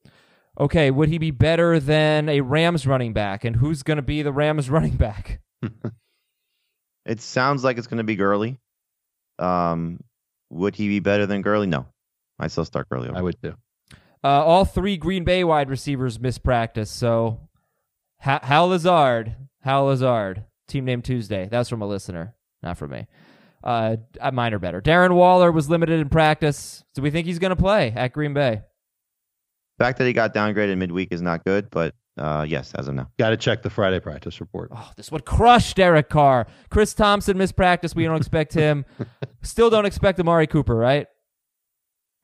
[0.60, 3.44] Okay, would he be better than a Rams running back?
[3.44, 5.42] And who's going to be the Rams running back?
[7.06, 8.60] It sounds like it's going to be Gurley.
[9.38, 10.00] Um,
[10.50, 11.68] would he be better than Gurley?
[11.68, 11.86] No.
[12.40, 13.10] I still start Gurley.
[13.10, 13.18] over.
[13.18, 13.56] I would too.
[14.24, 16.90] Uh, all three Green Bay wide receivers missed practice.
[16.90, 17.42] So,
[18.22, 21.48] Ha- Hal Lazard, Hal Lazard, team name Tuesday.
[21.50, 23.08] That's from a listener, not from me.
[23.64, 24.82] Uh, uh, mine are better.
[24.82, 26.84] Darren Waller was limited in practice.
[26.96, 28.62] Do we think he's going to play at Green Bay?
[29.78, 32.96] The fact that he got downgraded midweek is not good, but uh, yes, as of
[32.96, 33.10] now.
[33.18, 34.70] Got to check the Friday practice report.
[34.76, 36.48] Oh, this would crush Derek Carr.
[36.70, 37.96] Chris Thompson missed practice.
[37.96, 38.86] We don't expect him.
[39.42, 41.08] Still don't expect Amari Cooper, right?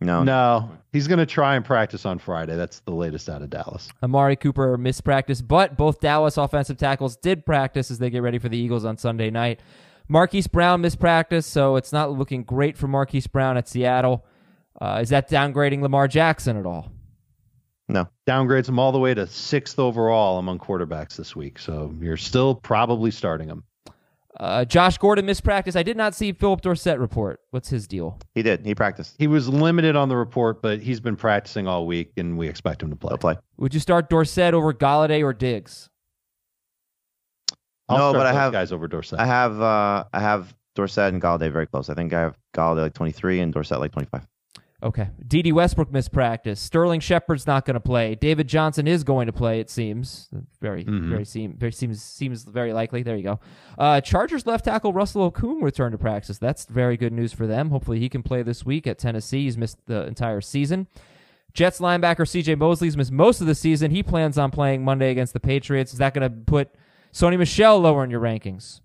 [0.01, 0.23] No.
[0.23, 2.55] No, he's going to try and practice on Friday.
[2.55, 3.89] That's the latest out of Dallas.
[4.01, 8.39] Amari Cooper missed practice, but both Dallas offensive tackles did practice as they get ready
[8.39, 9.59] for the Eagles on Sunday night.
[10.07, 14.25] Marquise Brown missed practice, so it's not looking great for Marquise Brown at Seattle.
[14.79, 16.91] Uh, is that downgrading Lamar Jackson at all?
[17.89, 18.07] No.
[18.27, 21.59] Downgrades him all the way to sixth overall among quarterbacks this week.
[21.59, 23.63] So you're still probably starting him.
[24.39, 25.75] Uh, Josh Gordon missed practice.
[25.75, 27.41] I did not see Phillip Dorsett report.
[27.51, 28.17] What's his deal?
[28.35, 28.65] He did.
[28.65, 29.15] He practiced.
[29.19, 32.81] He was limited on the report, but he's been practicing all week, and we expect
[32.81, 33.09] him to play.
[33.11, 33.35] He'll play.
[33.57, 35.89] Would you start Dorsett over Golladay or Diggs?
[37.89, 39.19] I'll No, start but I have- guys over Dorsett.
[39.19, 41.89] I have uh, I have Dorsett and Golladay very close.
[41.89, 44.25] I think I have Golladay like 23 and Dorsett like 25.
[44.81, 45.09] Okay.
[45.27, 46.59] Dede Westbrook missed practice.
[46.59, 48.15] Sterling Shepard's not going to play.
[48.15, 49.59] David Johnson is going to play.
[49.59, 50.29] It seems
[50.61, 51.09] very, Mhm.
[51.09, 53.03] very seem very seems seems very likely.
[53.03, 53.39] There you go.
[53.77, 56.37] Uh, Chargers left tackle Russell Okung returned to practice.
[56.37, 57.71] That's very good news for them.
[57.71, 59.43] Hopefully he can play this week at Tennessee.
[59.43, 60.87] He's missed the entire season.
[61.53, 62.55] Jets linebacker C.J.
[62.55, 63.91] Mosley's missed most of the season.
[63.91, 65.91] He plans on playing Monday against the Patriots.
[65.91, 66.69] Is that going to put
[67.11, 68.79] Sony Michel lower in your rankings?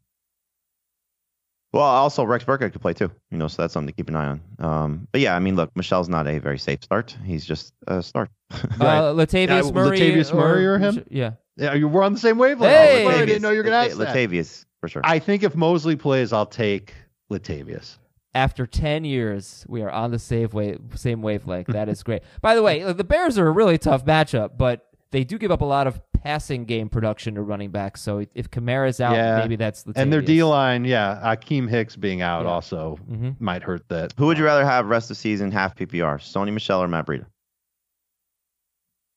[1.74, 3.10] Well, also Rex Burkhead could play too.
[3.32, 4.40] You know, so that's something to keep an eye on.
[4.60, 7.16] Um, but yeah, I mean, look, Michel's not a very safe start.
[7.24, 8.30] He's just a start.
[8.52, 9.98] Uh, Latavius Yeah, Murray.
[9.98, 11.04] Latavius Murray or him?
[11.10, 11.32] Yeah.
[11.56, 12.72] yeah, you were on the same wavelength.
[12.72, 13.06] Hey!
[13.06, 14.14] I didn't know you were going to ask that.
[14.14, 15.02] Latavius for sure.
[15.04, 16.94] I think if Mosley plays, I'll take
[17.32, 17.98] Latavius.
[18.36, 21.66] after 10 years, we are on the same, wave, same wavelength.
[21.72, 22.22] That is great.
[22.40, 25.60] By the way, the Bears are a really tough matchup, but they do give up
[25.60, 28.00] a lot of passing game production to running backs.
[28.00, 29.38] So if Kamara's out, Yeah.
[29.38, 32.50] maybe that's the And their D line, yeah, Akiem Hicks being out Yeah.
[32.50, 33.38] also Mhm.
[33.40, 34.14] might hurt that.
[34.16, 36.16] Who would you rather have rest of the season half PPR?
[36.18, 37.26] Sony Michel or Matt Breida?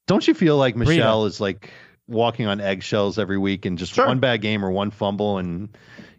[0.07, 0.87] Don't you feel like Breida.
[0.87, 1.69] Michel is like
[2.07, 4.07] walking on eggshells every week and just Sure.
[4.07, 5.69] one bad game or one fumble and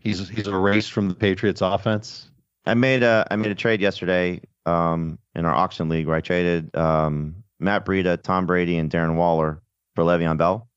[0.00, 2.30] he's he's erased from the Patriots offense?
[2.66, 6.20] I made a I made a trade yesterday um, in our auction league where I
[6.20, 9.62] traded um, Matt Breida, Tom Brady, and Darren Waller
[9.94, 10.67] for Le'Veon Bell,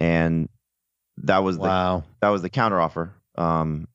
[0.00, 0.48] and
[1.18, 2.04] that was the Wow.
[2.20, 3.12] that was the counter offer.
[3.36, 3.86] Um,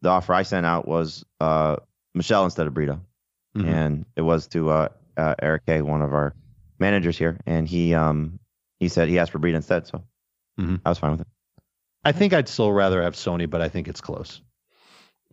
[0.00, 1.76] the offer I sent out was uh,
[2.14, 3.00] Michel instead of Breida,
[3.56, 3.66] Mhm.
[3.66, 6.34] and it was to uh, uh, Eric K, one of our
[6.80, 8.38] managers here, and he um,
[8.80, 10.02] he said he asked for Breida instead, so
[10.58, 10.80] Mhm.
[10.84, 11.26] I was fine with it.
[12.04, 14.40] I think I'd still rather have Sony, but I think it's close.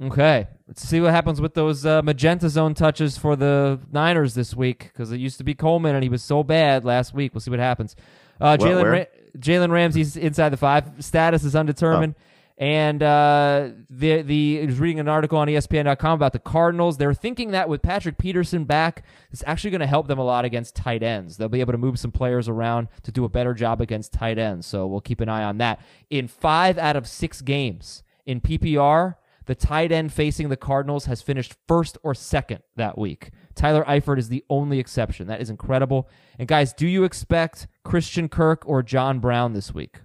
[0.01, 4.55] Okay, let's see what happens with those uh, magenta zone touches for the Niners this
[4.55, 7.33] week because it used to be Coleman and he was so bad last week.
[7.33, 7.97] We'll see what happens.
[8.39, 8.91] Uh, Jalen where?
[8.91, 9.05] Ra-
[9.37, 10.91] Jalen Ramsey's inside the five.
[10.99, 12.15] Status is undetermined.
[12.59, 16.97] And uh, the the I was reading an article on ESPN.com about the Cardinals.
[16.97, 20.43] They're thinking that with Patrick Peterson back, it's actually going to help them a lot
[20.43, 21.37] against tight ends.
[21.37, 24.37] They'll be able to move some players around to do a better job against tight
[24.37, 24.67] ends.
[24.67, 25.79] So we'll keep an eye on that.
[26.09, 29.15] In five out of six games in PPR,
[29.45, 33.31] the tight end facing the Cardinals has finished first or second that week.
[33.59, 35.27] Tyler Eifert is the only exception.
[35.27, 36.07] That is incredible.
[36.39, 39.97] And guys, do you expect Christian Kirk or John Brown this week?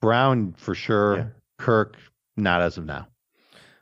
[0.00, 1.16] Brown for sure.
[1.16, 1.24] Yeah.
[1.58, 1.96] Kirk,
[2.36, 3.08] not as of now.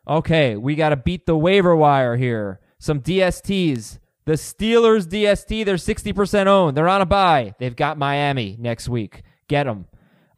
[0.09, 2.59] Okay, we got to beat the waiver wire here.
[2.79, 3.99] Some DSTs.
[4.25, 6.75] The Steelers DST, they're 60% owned.
[6.75, 7.55] They're on a bye.
[7.59, 9.25] They've got Miami next week.
[9.47, 9.89] Get them.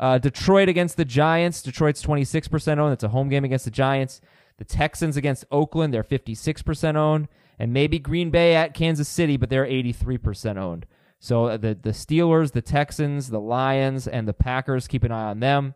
[0.00, 1.62] Uh, Detroit against the Giants.
[1.62, 2.92] Detroit's 26% owned.
[2.92, 4.20] It's a home game against the Giants.
[4.58, 7.28] The Texans against Oakland, they're 56% owned.
[7.58, 10.86] And maybe Green Bay at Kansas City, but they're 83% owned.
[11.18, 15.30] So uh, the, the Steelers, the Texans, the Lions, and the Packers, keep an eye
[15.30, 15.74] on them.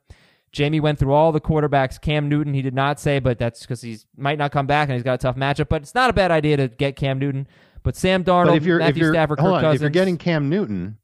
[0.52, 2.00] Jamie went through all the quarterbacks.
[2.00, 4.94] Cam Newton, he did not say, but that's because he might not come back and
[4.94, 5.68] he's got a tough matchup.
[5.68, 7.46] But it's not a bad idea to get Cam Newton.
[7.82, 9.80] But Sam Darnold, But if you're if Matthew you're Stafford, hold Kirk on, Cousins, if
[9.82, 10.98] you're getting Cam Newton,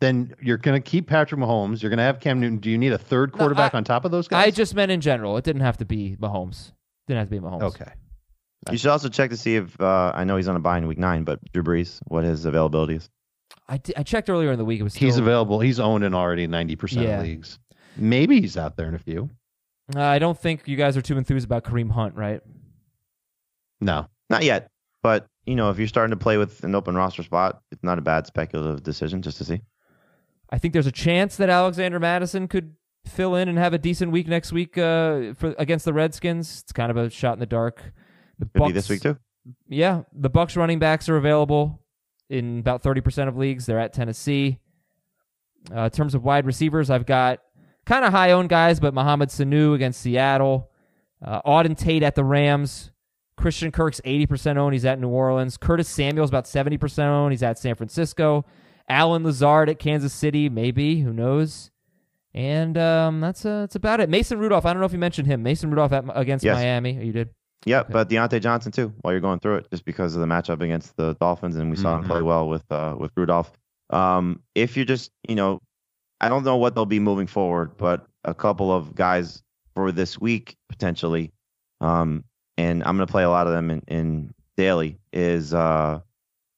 [0.00, 1.80] then you're going to keep Patrick Mahomes.
[1.82, 2.58] You're going to have Cam Newton.
[2.58, 4.46] Do you need a third No, quarterback I- on top of those guys?
[4.46, 5.36] I just meant in general.
[5.38, 6.72] It didn't have to be Mahomes.
[7.06, 7.62] Didn't have to be Mahomes.
[7.62, 7.92] okay.
[8.70, 10.86] You should also check to see if uh, I know he's on a bye in
[10.86, 13.08] week nine, but Drew Brees, what his availability is.
[13.68, 14.80] I, I checked earlier in the week.
[14.80, 15.60] It was still, He's available.
[15.60, 17.18] He's owned in already 90% Yeah.
[17.18, 17.58] of leagues.
[17.96, 19.30] Maybe he's out there in a few.
[19.94, 22.40] Uh, I don't think you guys are too enthused about Kareem Hunt, right?
[23.80, 24.06] No.
[24.30, 24.68] Not yet,
[25.02, 27.98] but you know, if you're starting to play with an open roster spot, it's not
[27.98, 29.62] a bad speculative decision just to see.
[30.50, 32.74] I think there's a chance that Alexander Mattison could
[33.06, 36.60] fill in and have a decent week next week uh, for against the Redskins.
[36.62, 37.92] It's kind of a shot in the dark.
[38.38, 39.16] The Could be this week too.
[39.68, 41.82] Yeah, the Bucs running backs are available
[42.28, 43.66] in about 30% of leagues.
[43.66, 44.58] They're at Tennessee.
[45.74, 47.40] Uh, in terms of wide receivers, I've got
[47.86, 50.70] kind of high owned guys, but Mohamed Sanu against Seattle,
[51.24, 52.90] uh, Auden Tate at the Rams,
[53.36, 54.74] Christian Kirk's 80% owned.
[54.74, 55.56] He's at New Orleans.
[55.56, 57.32] Curtis Samuel's about 70% owned.
[57.32, 58.44] He's at San Francisco.
[58.88, 61.00] Allen Lazard at Kansas City, maybe.
[61.00, 61.70] Who knows?
[62.34, 64.08] And um, that's uh, that's about it.
[64.08, 64.64] Mason Rudolph.
[64.66, 65.42] I don't know if you mentioned him.
[65.42, 66.56] Mason Rudolph at, against Yes.
[66.56, 66.98] Miami.
[66.98, 67.30] Oh, you did.
[67.66, 67.92] Yeah, Okay.
[67.92, 68.92] but Diontae Johnson too.
[69.00, 71.76] While you're going through it, just because of the matchup against the Dolphins, and we
[71.76, 72.08] saw him Mhm.
[72.08, 73.50] play well with uh, with Rudolph.
[73.90, 75.60] Um, if you're just, you know,
[76.20, 79.42] I don't know what they'll be moving forward, but a couple of guys
[79.74, 81.32] for this week potentially,
[81.80, 82.24] um,
[82.56, 86.00] and I'm going to play a lot of them in, in daily is uh,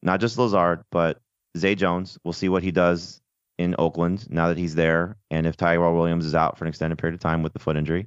[0.02, 1.20] not just Lazard, but
[1.56, 2.18] Zay Jones.
[2.24, 3.20] We'll see what he does
[3.58, 6.98] in Oakland now that he's there, and if Tyrell Williams is out for an extended
[6.98, 8.06] period of time with the foot injury.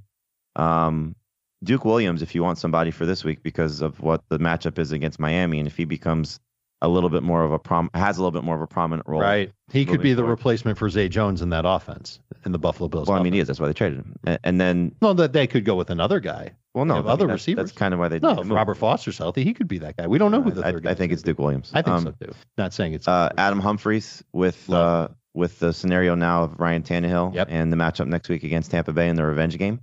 [0.56, 1.16] Um,
[1.64, 4.92] Duke Williams, if you want somebody for this week because of what the matchup is
[4.92, 6.40] against Miami, and if he becomes
[6.82, 9.08] a little bit more of a prom, has a little bit more of a prominent
[9.08, 9.22] role.
[9.22, 9.52] Right.
[9.72, 10.32] He could be the forward.
[10.32, 13.08] replacement for Zay Jones in that offense in the Buffalo Bills.
[13.08, 13.48] Well, I mean, he is.
[13.48, 14.16] That's why they traded him.
[14.26, 16.52] And, and then, Well, that they could go with another guy.
[16.74, 17.70] well, no, I mean, other that's, receivers.
[17.70, 18.20] That's kind of why they.
[18.20, 18.50] No, if.
[18.50, 20.08] Robert Foster's healthy, he could be that guy.
[20.08, 20.86] We don't know who the I, third.
[20.86, 21.72] I guy think it's Duke Williams.
[21.74, 22.34] I think Um, so too.
[22.58, 23.08] Not saying it's.
[23.08, 27.48] uh, Adam Humphries with uh, with the scenario now of Ryan Tannehill Yep.
[27.50, 29.80] and the matchup next week against Tampa Bay in the revenge game.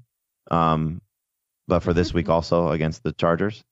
[0.50, 1.00] Um,
[1.70, 3.64] but for this week also against the Chargers.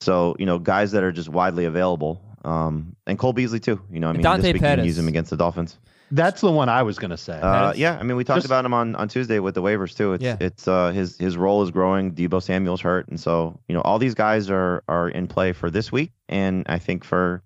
[0.00, 2.22] So you know, guys that are just widely available.
[2.42, 3.82] Um, and Cole Beasley too.
[3.90, 5.78] You know, I mean, Dante this week you can use him against the Dolphins.
[6.12, 7.38] That's the one I was going to say.
[7.38, 9.96] Uh, yeah, I mean, we talked Just- about him on, on Tuesday with the waivers
[9.96, 10.14] too.
[10.14, 10.38] It's Yeah.
[10.40, 12.14] it's uh, his his role is growing.
[12.14, 15.70] Deebo Samuel's hurt, and so you know all these guys are are in play for
[15.70, 17.42] this week, and I think for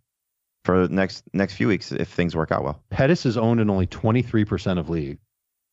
[0.64, 2.80] for next next few weeks if things work out well.
[2.90, 5.18] Pettis is owned in only 23% of league.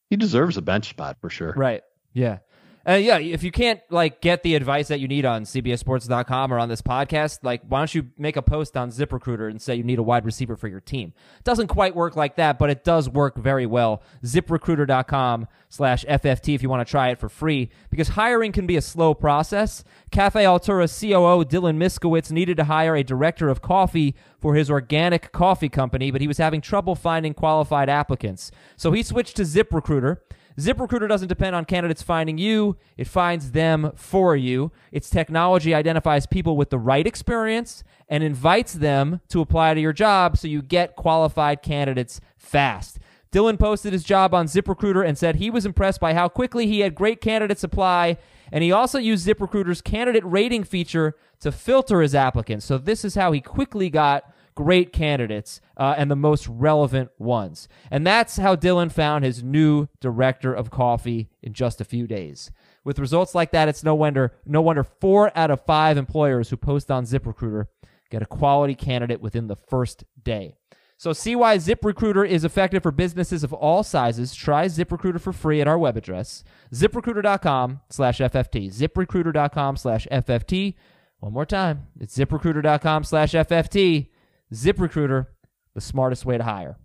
[0.09, 1.53] He deserves a bench spot for sure.
[1.55, 1.83] Right.
[2.13, 2.39] Yeah.
[2.87, 6.57] Uh, yeah, if you can't like get the advice that you need on CBSSports.com or
[6.57, 9.83] on this podcast, like why don't you make a post on ZipRecruiter and say you
[9.83, 11.13] need a wide receiver for your team?
[11.37, 14.01] It doesn't quite work like that, but it does work very well.
[14.23, 18.77] ZipRecruiter.com slash FFT if you want to try it for free because hiring can be
[18.77, 19.83] a slow process.
[20.09, 25.31] Cafe Altura COO Dylan Miskowitz needed to hire a director of coffee for his organic
[25.31, 28.49] coffee company, but he was having trouble finding qualified applicants.
[28.75, 30.17] So he switched to ZipRecruiter.
[30.59, 34.71] ZipRecruiter doesn't depend on candidates finding you, it finds them for you.
[34.91, 39.93] Its technology identifies people with the right experience and invites them to apply to your
[39.93, 42.99] job so you get qualified candidates fast.
[43.31, 46.81] Dylan posted his job on ZipRecruiter and said he was impressed by how quickly he
[46.81, 48.17] had great candidates apply,
[48.51, 52.65] and he also used ZipRecruiter's candidate rating feature to filter his applicants.
[52.65, 57.67] So this is how he quickly got great candidates uh, and the most relevant ones.
[57.89, 62.51] And that's how Dylan found his new director of coffee in just a few days.
[62.83, 66.57] With results like that, it's no wonder no wonder four out of five employers who
[66.57, 67.65] post on ZipRecruiter
[68.09, 70.55] get a quality candidate within the first day.
[70.97, 74.35] So see why ZipRecruiter is effective for businesses of all sizes.
[74.35, 78.71] Try ZipRecruiter for free at our web address, ziprecruiter.com slash FFT.
[78.71, 80.75] ZipRecruiter.com slash FFT.
[81.19, 81.87] One more time.
[81.99, 84.09] It's ziprecruiter.com slash FFT.
[84.53, 85.27] ZipRecruiter,
[85.73, 86.77] the smartest way to hire.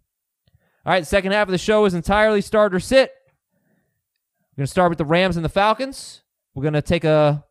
[0.84, 3.12] All right, second half of the show is entirely starter sit.
[4.52, 6.22] We're going to start with the Rams and the Falcons.
[6.54, 7.44] We're going to take a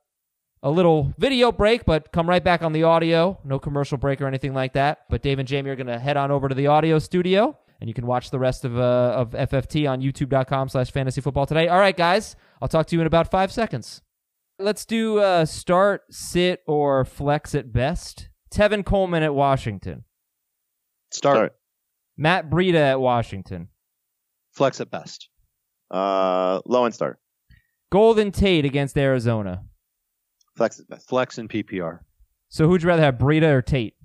[0.64, 3.40] a little video break, but come right back on the audio.
[3.44, 5.02] No commercial break or anything like that.
[5.12, 7.88] But Dave and Jamie are going to head on over to the audio studio, and
[7.88, 11.68] you can watch the rest of uh, of FFT on YouTube.com slash Fantasy Football today.
[11.68, 14.02] All right, guys, I'll talk to you in about five seconds.
[14.58, 18.30] Let's do uh, start, sit, or flex at best.
[18.52, 20.04] Tevin Coleman at Washington.
[21.12, 21.36] Start.
[21.38, 21.56] Start.
[22.18, 23.70] Matt Breida at Washington.
[24.54, 25.30] Flex at best.
[25.92, 27.20] Uh, low and start.
[27.92, 29.64] Golden Tate against Arizona.
[30.56, 31.08] Flex is best.
[31.10, 32.00] Flex and PPR.
[32.50, 33.96] So who'd you rather have, Breida or Tate?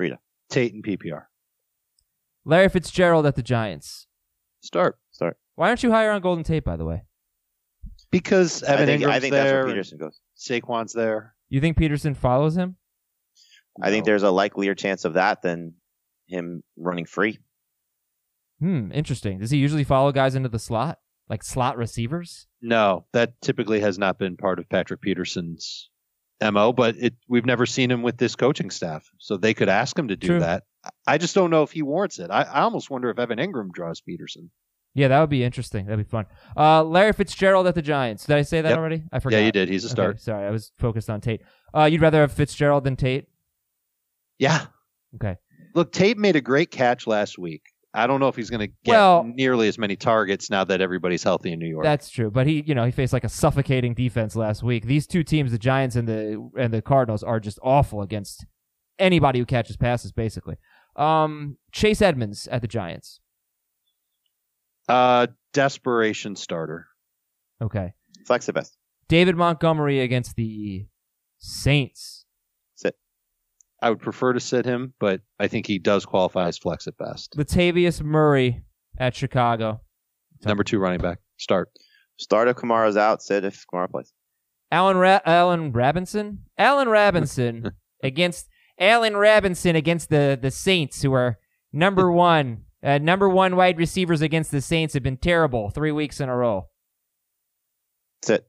[0.00, 0.18] Breida.
[0.50, 1.24] Tate and PPR.
[2.44, 4.06] Larry Fitzgerald at the Giants.
[4.62, 4.98] Start.
[5.12, 5.36] Start.
[5.54, 7.02] Why aren't you higher on Golden Tate, by the way?
[8.10, 9.44] Because I Evan think, Engram's I think there.
[9.44, 10.20] that's where Peterson goes.
[10.36, 11.34] Saquon's there.
[11.48, 12.76] You think Peterson follows him?
[13.80, 15.74] I think there's a likelier chance of that than
[16.28, 17.38] him running free.
[18.60, 19.38] Hmm, interesting.
[19.38, 20.98] Does he usually follow guys into the slot?
[21.28, 22.46] Like slot receivers?
[22.60, 25.88] No, that typically has not been part of Patrick Peterson's
[26.42, 26.72] mo.
[26.72, 30.08] But it, we've never seen him with this coaching staff, so they could ask him
[30.08, 30.40] to do True.
[30.40, 30.64] that.
[31.06, 32.30] I just don't know if he warrants it.
[32.30, 34.50] I, I almost wonder if Evan Engram draws Peterson.
[34.94, 35.86] Yeah, that would be interesting.
[35.86, 36.26] That'd be fun.
[36.56, 38.26] Uh, Larry Fitzgerald at the Giants.
[38.26, 38.78] Did I say that Yep.
[38.78, 39.02] already?
[39.10, 39.38] I forgot.
[39.38, 39.68] Yeah, you did.
[39.70, 41.40] He's a Okay, sorry, I was focused on Tate.
[41.74, 43.26] Uh, you'd rather have Fitzgerald than Tate?
[44.38, 44.66] Yeah.
[45.16, 45.36] Okay.
[45.74, 47.62] Look, Tate made a great catch last week.
[47.94, 50.80] I don't know if he's going to get Well- nearly as many targets now that
[50.80, 51.84] everybody's healthy in New York.
[51.84, 54.86] That's true, but he, you know, he faced like a suffocating defense last week.
[54.86, 58.46] These two teams, the Giants and the and the Cardinals, are just awful against
[58.98, 60.10] anybody who catches passes.
[60.10, 60.56] Basically,
[60.96, 63.20] um, Chase Edmonds at the Giants.
[64.88, 66.86] uh, desperation starter.
[67.60, 67.92] Okay,
[68.26, 68.76] Flex the best.
[69.08, 70.86] David Montgomery against the
[71.38, 72.21] Saints.
[73.82, 73.86] Sit.
[73.86, 76.96] I would prefer to sit him, but I think he does qualify as flex at
[76.98, 77.34] best.
[77.36, 78.62] Latavius Murray
[78.98, 79.80] at Chicago.
[80.44, 81.18] Number two running back.
[81.38, 81.68] Start.
[82.18, 83.22] Start if Kamara's out.
[83.22, 84.12] Sit if Kamara plays.
[84.70, 86.44] Alan Ra- Allen Robinson.
[86.56, 87.72] Allen Robinson
[88.02, 91.38] against Allen Robinson against the the Saints, who are
[91.72, 92.64] number one.
[92.84, 96.36] Uh, number one wide receivers against the Saints have been terrible three weeks in a
[96.36, 96.66] row.
[98.24, 98.46] Sit.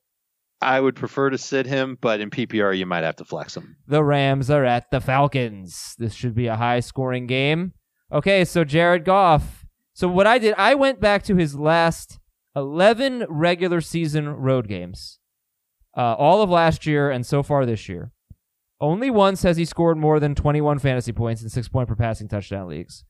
[0.64, 3.78] I would prefer to sit him, but in PPR you might have to flex him.
[3.88, 5.96] The Rams are at the Falcons.
[5.98, 7.74] This should be a high scoring game.
[8.12, 9.66] Okay, so Jared Goff.
[9.94, 12.20] So what I did, I went back to his last
[12.56, 15.20] 11 regular season road games,
[15.98, 18.12] uh, all of last year and so far this year.
[18.80, 22.28] Only once has he scored more than 21 fantasy points in six point per passing
[22.28, 23.06] touchdown leagues.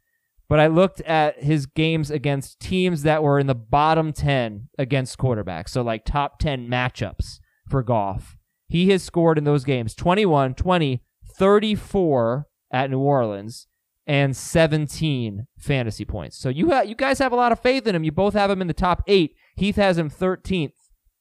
[0.48, 5.18] But I looked at his games against teams that were in the bottom 10 against
[5.18, 5.70] quarterbacks.
[5.70, 8.38] So like top 10 matchups for Goff.
[8.68, 11.04] He has scored in those games 21, 20,
[11.38, 13.68] 34 at New Orleans
[14.06, 16.38] and 17 fantasy points.
[16.38, 18.04] So you ha- you guys have a lot of faith in him.
[18.04, 19.36] You both have him in the top 8.
[19.56, 20.74] Heath has him 13th.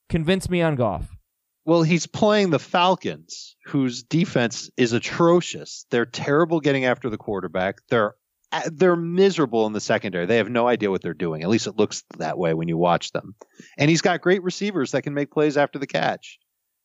[0.08, 1.16] Convince me on Goff.
[1.64, 5.86] Well, he's playing the Falcons, whose defense is atrocious.
[5.90, 7.76] They're terrible getting after the quarterback.
[7.88, 8.14] They're
[8.52, 10.26] Uh, they're miserable in the secondary.
[10.26, 11.42] They have no idea what they're doing.
[11.42, 13.34] At least it looks that way when you watch them.
[13.78, 16.38] And he's got great receivers that can make plays after the catch.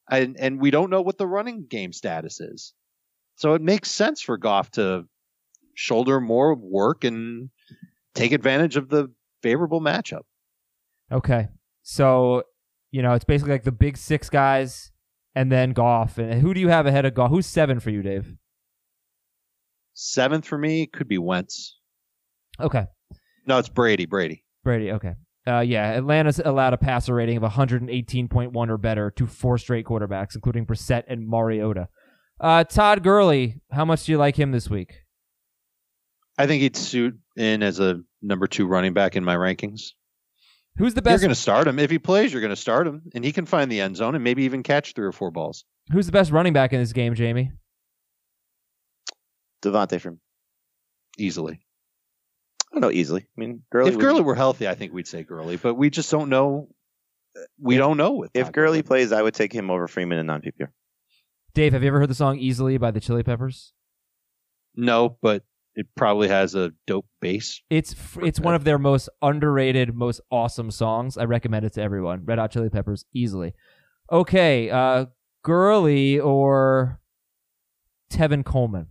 [0.10, 2.74] And and we don't know what the running game status is.
[3.36, 5.04] So it makes sense for Goff to
[5.76, 7.50] shoulder more work and
[8.16, 9.12] take advantage of the
[9.44, 10.24] favorable matchup.
[11.12, 11.50] Okay.
[11.84, 12.44] So
[12.92, 14.92] You know, it's basically like the big six guys
[15.36, 16.18] and then Goff.
[16.18, 17.30] And who do you have ahead of Goff?
[17.30, 18.36] Who's seven for you, Dave?
[20.00, 21.76] Seventh for me could be Wentz.
[22.60, 22.86] Okay.
[23.48, 24.06] No, it's Brady.
[24.06, 24.44] Brady.
[24.64, 24.92] Brady.
[24.92, 25.16] Okay.
[25.48, 30.36] Uh, yeah, Atlanta's allowed a passer rating of 118.1 or better to four straight quarterbacks,
[30.36, 31.88] including Brissett and Mariota.
[32.40, 35.02] Uh, Todd Gurley, how much do you like him this week?
[36.38, 39.94] I think he'd suit in as a number two running back in my rankings.
[40.78, 41.14] Who's the best?
[41.14, 42.32] You're going to start him if he plays.
[42.32, 44.62] You're going to start him, and he can find the end zone and maybe even
[44.62, 45.66] catch three or four balls.
[45.92, 47.52] Who's the best running back in this game, Jamie?
[49.62, 50.20] Devontae from
[51.18, 51.60] easily.
[52.72, 53.22] I don't know easily.
[53.22, 53.90] I mean, Gurley.
[53.90, 56.70] if would- Gurley were healthy, I think we'd say Gurley, but we just don't know.
[57.62, 60.26] We don't know with if Todd Gurley plays, I would take him over Freeman in
[60.26, 60.70] non PPR.
[61.54, 63.74] Dave, have you ever heard the song "Easily" by the Chili Peppers?
[64.76, 65.44] No, but
[65.76, 67.62] it probably has a dope bass.
[67.70, 71.18] It's f- it's one of their most underrated, most awesome songs.
[71.18, 72.26] I recommend it to everyone.
[72.26, 73.54] Red Hot Chili Peppers, easily.
[74.12, 75.06] Okay, uh,
[75.44, 77.00] Gurley or
[78.12, 78.88] Tevin Coleman.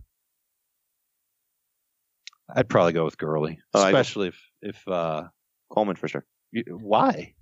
[2.53, 5.23] I'd probably go with Gurley, Oh, especially if if uh,
[5.71, 6.25] Coleman for sure.
[6.53, 7.33] y- why?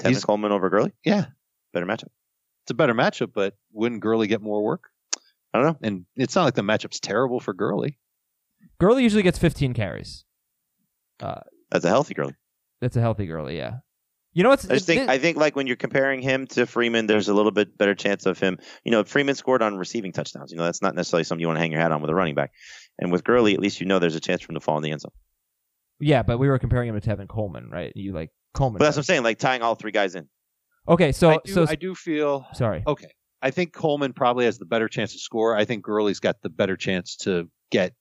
[0.00, 0.92] Tevin He's- Coleman over Gurley.
[1.04, 1.26] Yeah,
[1.72, 2.08] Better matchup.
[2.64, 4.90] it's a better matchup, but wouldn't Gurley get more work?
[5.54, 5.78] I don't know.
[5.88, 7.98] And it's not like the matchup's terrible for Gurley.
[8.80, 10.24] Gurley usually gets 15 carries.
[11.18, 12.34] That's a healthy Gurley.
[12.80, 13.78] That's a healthy Gurley, yeah.
[14.34, 16.64] You know what's I just think thi- I think like when you're comparing him to
[16.66, 18.58] Freeman, there's a little bit better chance of him.
[18.84, 20.52] You know, Freeman scored on receiving touchdowns.
[20.52, 22.14] You know, that's not necessarily something you want to hang your hat on with a
[22.14, 22.52] running back.
[22.98, 24.82] And with Gurley, at least you know there's a chance for him to fall in
[24.82, 25.12] the end zone.
[26.00, 27.92] yeah, but we were comparing him to Tevin Coleman, right?
[27.94, 28.78] You like Coleman.
[28.78, 30.28] But that's what I'm saying, like tying all three guys in.
[30.88, 32.82] okay, so I do, so I do feel sorry.
[32.86, 33.12] okay.
[33.40, 35.56] I think Coleman probably has the better chance to score.
[35.56, 37.92] I think Gurley's got the better chance to get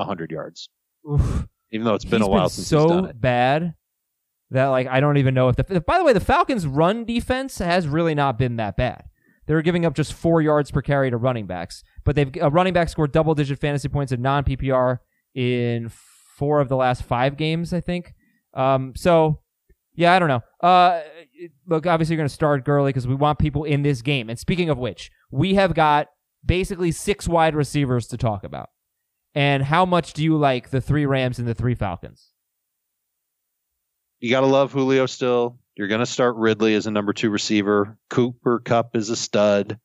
[0.00, 0.68] hundred yards,
[1.08, 1.46] Oof.
[1.70, 3.20] even though it's been He's a while been since so he's done it.
[3.20, 3.74] bad
[4.50, 5.80] that like I don't even know if the.
[5.86, 9.04] By the way, the Falcons' run defense has really not been that bad.
[9.46, 12.50] They were giving up just four yards per carry to running backs, but they've a
[12.50, 14.98] running back scored double digit fantasy points in non PPR
[15.34, 15.90] in
[16.36, 18.14] four of the last five games, I think.
[18.54, 19.40] Um, so
[19.94, 20.42] yeah, I don't know.
[20.60, 21.02] Uh,
[21.66, 24.30] look, obviously you're going to start Gurley because we want people in this game.
[24.30, 26.08] And speaking of which, we have got
[26.44, 28.70] basically six wide receivers to talk about.
[29.34, 32.30] And how much do you like the three Rams and the three Falcons?
[34.20, 35.58] You got to love Julio still.
[35.76, 37.96] You're going to start Ridley as a number two receiver.
[38.10, 39.78] Cooper Kupp is a stud.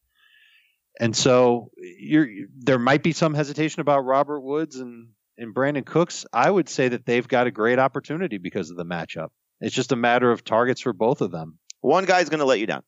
[0.99, 2.27] And so you're,
[2.57, 6.25] there might be some hesitation about Robert Woods and, and Brandin Cooks.
[6.33, 9.29] I would say that they've got a great opportunity because of the matchup.
[9.61, 11.59] It's just a matter of targets for both of them.
[11.81, 12.83] One guy's going to let you down.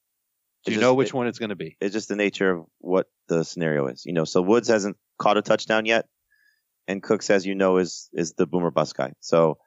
[0.65, 1.77] Do you just- know which it- one it's going to be?
[1.79, 4.05] It's just the nature of what the scenario is.
[4.05, 6.05] You know, so Woods hasn't caught a touchdown yet,
[6.87, 9.13] and Cooks, as you know, is is the boomer bust guy.
[9.19, 9.57] So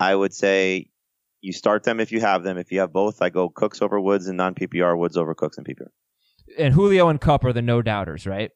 [0.00, 0.88] I would say
[1.42, 2.56] you start them if you have them.
[2.56, 5.58] If you have both, I go Cooks over Woods and non PPR, Woods over Cooks
[5.58, 5.88] and PPR.
[6.58, 8.50] And Julio and Kupp are the no doubters, right?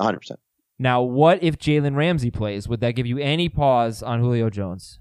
[0.00, 0.32] 100%.
[0.78, 2.68] Now, what if Jalen Ramsey plays?
[2.68, 5.00] Would that give you any pause on Julio Jones?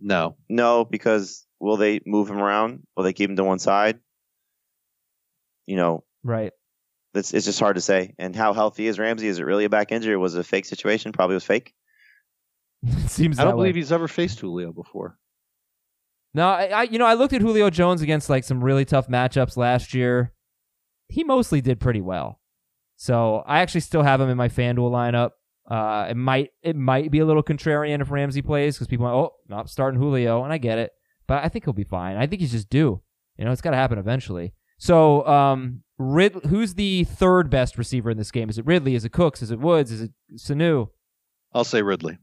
[0.00, 0.36] No.
[0.48, 2.82] No, because will they move him around?
[2.96, 4.00] Will they keep him to one side?
[5.66, 6.52] You know, Right.
[7.14, 8.14] it's, it's just hard to say.
[8.18, 9.28] And how healthy is Ramsey?
[9.28, 10.16] Is it really a back injury?
[10.16, 11.12] Was it a fake situation?
[11.12, 11.72] Probably was fake.
[12.82, 13.64] it seems I that don't way.
[13.64, 15.16] believe he's ever faced Julio before.
[16.36, 19.08] No, I, I you know I looked at Julio Jones against like some really tough
[19.08, 20.34] matchups last year.
[21.08, 22.40] He mostly did pretty well.
[22.96, 25.30] So I actually still have him in my FanDuel lineup.
[25.66, 29.14] Uh, it might it might be a little contrarian if Ramsey plays because people are,
[29.14, 30.90] oh not starting Julio and I get it,
[31.26, 32.18] but I think he'll be fine.
[32.18, 33.00] I think he's just due.
[33.38, 34.52] You know, it's got to happen eventually.
[34.78, 38.50] So, um, Rid- who's the third best receiver in this game?
[38.50, 38.94] Is it Ridley?
[38.94, 39.40] Is it Cooks?
[39.40, 39.90] Is it Woods?
[39.90, 40.88] Is it Sanu?
[41.54, 42.18] I'll say Ridley.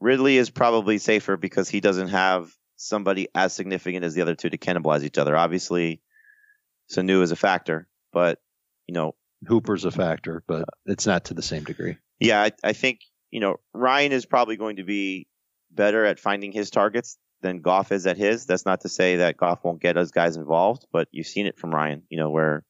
[0.00, 2.50] Ridley is probably safer because he doesn't have
[2.82, 5.36] somebody as significant as the other two to cannibalize each other.
[5.36, 6.02] Obviously,
[6.90, 8.40] Sanu is a factor, but
[8.86, 9.14] you know,
[9.46, 11.96] Hooper's a factor, but it's not to the same degree.
[12.20, 15.26] yeah, I, I think you know Ryan is probably going to be
[15.70, 18.46] better at finding his targets than Goff is at his.
[18.46, 21.58] That's not to say that Goff won't get those guys involved, but you've seen it
[21.58, 22.02] from Ryan.
[22.08, 22.64] You know where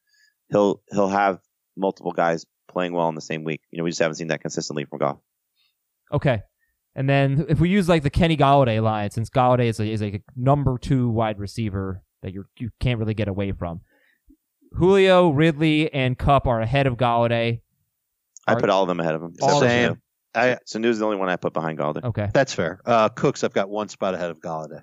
[0.50, 1.40] he'll he'll have
[1.76, 3.62] multiple guys playing well in the same week.
[3.70, 5.18] You know, we just haven't seen that consistently from Goff.
[6.12, 6.42] Okay.
[6.94, 10.02] And then if we use like the Kenny Golladay line, since Golladay is a, is
[10.02, 13.80] a number two wide receiver that you you can't really get away from,
[14.74, 17.60] Julio, Ridley, and Kupp are ahead of Golladay.
[18.46, 19.34] I Are- put all of them ahead of him.
[19.40, 19.94] All except for Same.
[19.94, 19.98] Sanu.
[20.34, 22.04] I Sanu's the only one I put behind Golladay.
[22.04, 22.28] Okay.
[22.32, 22.80] that's fair.
[22.86, 24.82] Uh, Cooks, I've got one spot ahead of Golladay.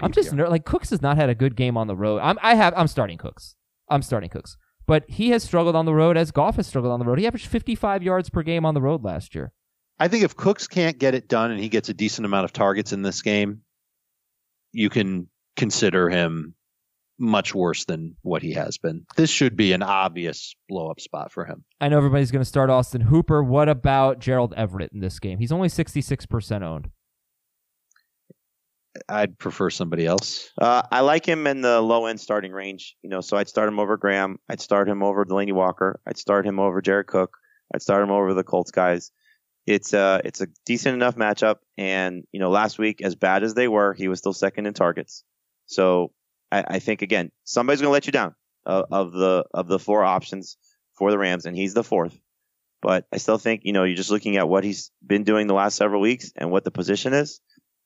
[0.00, 2.18] I'm just ner- like Cooks has not had a good game on the road.
[2.18, 3.54] I'm I have I'm starting Cooks.
[3.88, 4.56] I'm starting Cooks.
[4.86, 7.18] But he has struggled on the road as Goff has struggled on the road.
[7.18, 9.52] He averaged 55 yards per game on the road last year.
[10.00, 12.52] I think if Cooks can't get it done and he gets a decent amount of
[12.52, 13.62] targets in this game,
[14.72, 16.54] you can consider him
[17.18, 19.04] much worse than what he has been.
[19.16, 21.64] This should be an obvious blow up spot for him.
[21.80, 23.42] I know everybody's going to start Austin Hooper.
[23.42, 25.38] What about Gerald Everett in this game?
[25.38, 26.90] He's only 66% owned.
[29.08, 30.50] I'd prefer somebody else.
[30.60, 32.96] Uh, I like him in the low end starting range.
[33.02, 34.38] You know, so I'd start him over Graham.
[34.48, 36.00] I'd start him over Delanie Walker.
[36.06, 37.36] I'd start him over Jared Cook.
[37.74, 39.12] I'd start him over the Colts guys.
[39.68, 41.56] It's uh it's a decent enough matchup.
[41.76, 44.72] And you know, last week, as bad as they were, he was still second in
[44.72, 45.24] targets.
[45.66, 46.10] So
[46.50, 49.78] I, I think again, somebody's going to let you down uh, of the of the
[49.78, 50.56] four options
[50.94, 52.18] for the Rams, and he's the fourth.
[52.80, 55.54] But I still think you know you're just looking at what he's been doing the
[55.54, 57.42] last several weeks and what the position is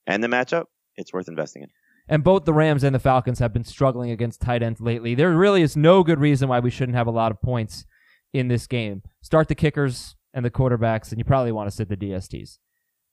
[0.06, 0.66] and the matchup.
[0.94, 1.68] It's worth investing in.
[2.06, 5.16] And both the Rams and the Falcons have been struggling against tight ends lately.
[5.16, 7.86] There really is no good reason why we shouldn't have a lot of points
[8.32, 9.02] in this game.
[9.20, 12.58] Start the kickers and the quarterbacks, and you probably want to sit the DSTs.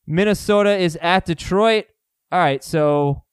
[0.08, 1.86] Minnesota is at Detroit.
[2.32, 3.24] All right, so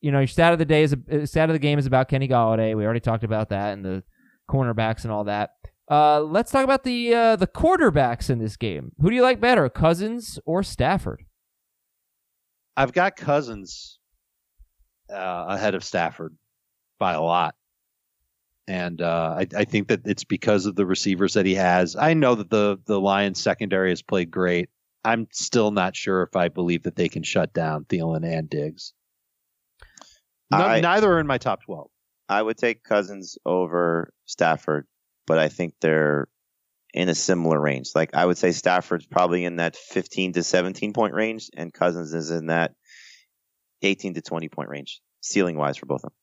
[0.00, 2.08] you know your stat of the day is uh, stat of the game is about
[2.08, 2.76] Kenny Golladay.
[2.76, 4.02] We already talked about that and the
[4.48, 5.50] cornerbacks and all that.
[5.90, 8.92] Uh, let's talk about the uh, the quarterbacks in this game.
[9.00, 11.24] Who do you like better, Cousins or Stafford?
[12.76, 13.98] I've got Cousins
[15.12, 16.36] uh, ahead of Stafford
[16.98, 17.54] by a lot.
[18.70, 21.96] And uh, I, I think that it's because of the receivers that he has.
[21.96, 24.68] I know that the the Lions secondary has played great.
[25.04, 28.92] I'm still not sure if I believe that they can shut down Thielen and Diggs.
[30.52, 31.90] No, I- neither are in my top twelve.
[32.28, 34.86] I would take Cousins over Stafford,
[35.26, 36.28] but I think they're
[36.94, 37.90] in a similar range.
[37.96, 42.14] Like I would say Stafford's probably in that 15 to 17 point range, and Cousins
[42.14, 42.74] is in that
[43.82, 46.19] 18 to 20 point range, ceiling wise for both of them.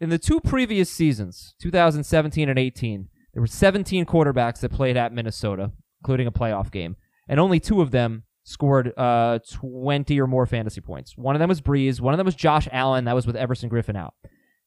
[0.00, 5.12] In the two previous seasons, 2017 and 18, there were 17 quarterbacks that played at
[5.12, 6.96] Minnesota, including a playoff game,
[7.28, 11.16] and only two of them scored uh, 20 or more fantasy points.
[11.18, 12.00] One of them was Brees.
[12.00, 13.04] One of them was Josh Allen.
[13.04, 14.14] That was with Everson Griffen out.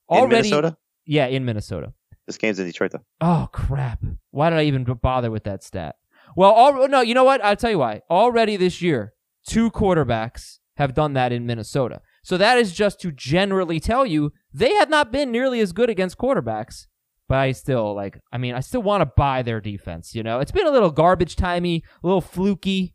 [0.10, 1.94] In Minnesota, Yeah, in Minnesota.
[2.28, 3.06] this game's in Detroit though.
[3.22, 4.04] Oh crap!
[4.32, 5.96] Why did I even bother with that stat?
[6.36, 7.44] Well, all, no, you know what?
[7.44, 8.02] I'll tell you why.
[8.10, 9.14] Already this year,
[9.48, 12.02] two quarterbacks have done that in Minnesota.
[12.24, 15.90] So that is just to generally tell you they have not been nearly as good
[15.90, 16.88] against quarterbacks.
[17.28, 18.20] But I still like.
[18.32, 20.14] I mean, I still want to buy their defense.
[20.14, 22.94] You know, it's been a little garbage timey, a little fluky.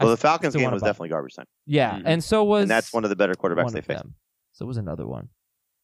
[0.00, 2.02] Well, the Falcons game wanna was buy- definitely garbage time, Yeah, Mhm.
[2.06, 4.02] and so was and that's one of the better quarterbacks they faced.
[4.02, 4.14] them.
[4.52, 5.28] So was another one.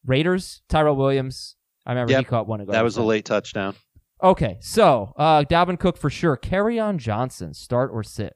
[0.05, 1.55] Raiders, Tyrell Williams.
[1.85, 2.59] I remember he caught one.
[2.59, 3.75] of That was a late touchdown.
[4.23, 6.35] Okay, so uh, Dalvin Cook for sure.
[6.35, 8.35] Kerryon Johnson, start or sit.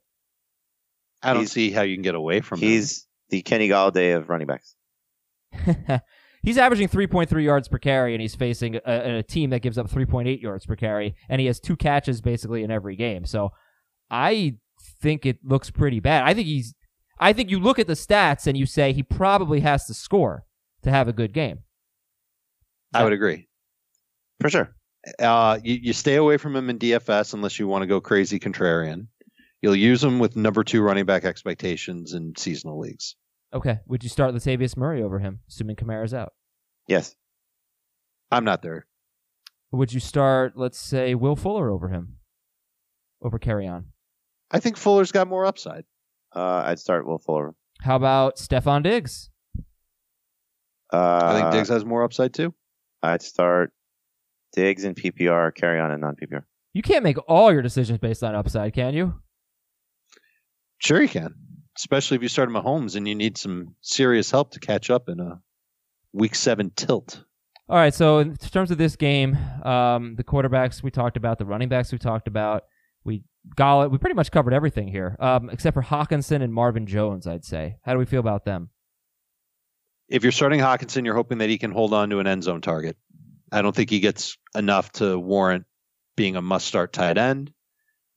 [1.21, 2.69] I don't He's- see how you can get away from him.
[2.69, 4.75] He's the Kenny Golladay of running backs.
[6.43, 9.89] he's averaging 3.3 yards per carry, and he's facing a, a team that gives up
[9.89, 13.25] 3.8 yards per carry, and he has two catches basically in every game.
[13.25, 13.51] So
[14.09, 14.55] I
[15.01, 16.23] think it looks pretty bad.
[16.23, 16.73] I think he's.
[17.17, 20.43] I think you look at the stats and you say he probably has to score
[20.83, 21.59] to have a good game.
[22.93, 23.47] I would agree.
[24.41, 24.75] For sure.
[25.19, 28.37] Uh, you, you stay away from him in DFS unless you want to go crazy
[28.37, 29.07] contrarian.
[29.65, 33.15] You'll use him with number two running back expectations in seasonal leagues.
[33.51, 36.33] Okay, would you start Latavius Murray over him, assuming Kamara's out?
[36.87, 37.15] Yes.
[38.31, 38.85] I'm not there.
[39.71, 42.17] Would you start, let's say, Will Fuller over him,
[43.23, 43.85] over Kerryon?
[44.51, 45.85] I think Fuller's got more upside.
[46.35, 47.55] Uh, I'd start Will Fuller.
[47.81, 49.31] How about Stefon Diggs?
[50.93, 52.53] Uh, I think Diggs has more upside too.
[53.01, 53.71] I'd start
[54.53, 56.43] Diggs in PPR, Kerryon in non PPR.
[56.73, 59.15] You can't make all your decisions based on upside, can you?
[60.79, 61.33] Sure, you can.
[61.77, 65.19] Especially if you start Mahomes and you need some serious help to catch up in
[65.19, 65.41] a
[66.13, 67.23] week seven tilt.
[67.67, 71.45] All right, so in terms of this game, um, the quarterbacks we talked about, the
[71.45, 72.63] running backs we talked about,
[73.03, 73.23] we
[73.55, 77.27] Gall we pretty much covered everything here, um, except for Hockenson and Marvin Jones.
[77.27, 77.77] I'd say.
[77.83, 78.69] How do we feel about them?
[80.09, 82.61] If you're starting Hockenson, you're hoping that he can hold on to an end zone
[82.61, 82.97] target.
[83.51, 85.65] I don't think he gets enough to warrant
[86.15, 87.51] being a must start tight end.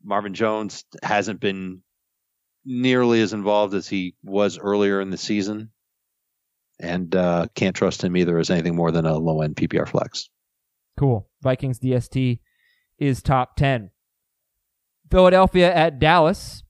[0.02, 1.82] Marvin Jones hasn't been
[2.68, 5.70] nearly as involved as he was earlier in the season.
[6.78, 10.28] And uh, can't trust him either as anything more than a low end PPR flex.
[10.96, 11.28] Cool.
[11.42, 12.38] Vikings DST
[12.98, 13.90] is top ten.
[15.10, 16.62] Philadelphia at Dallas.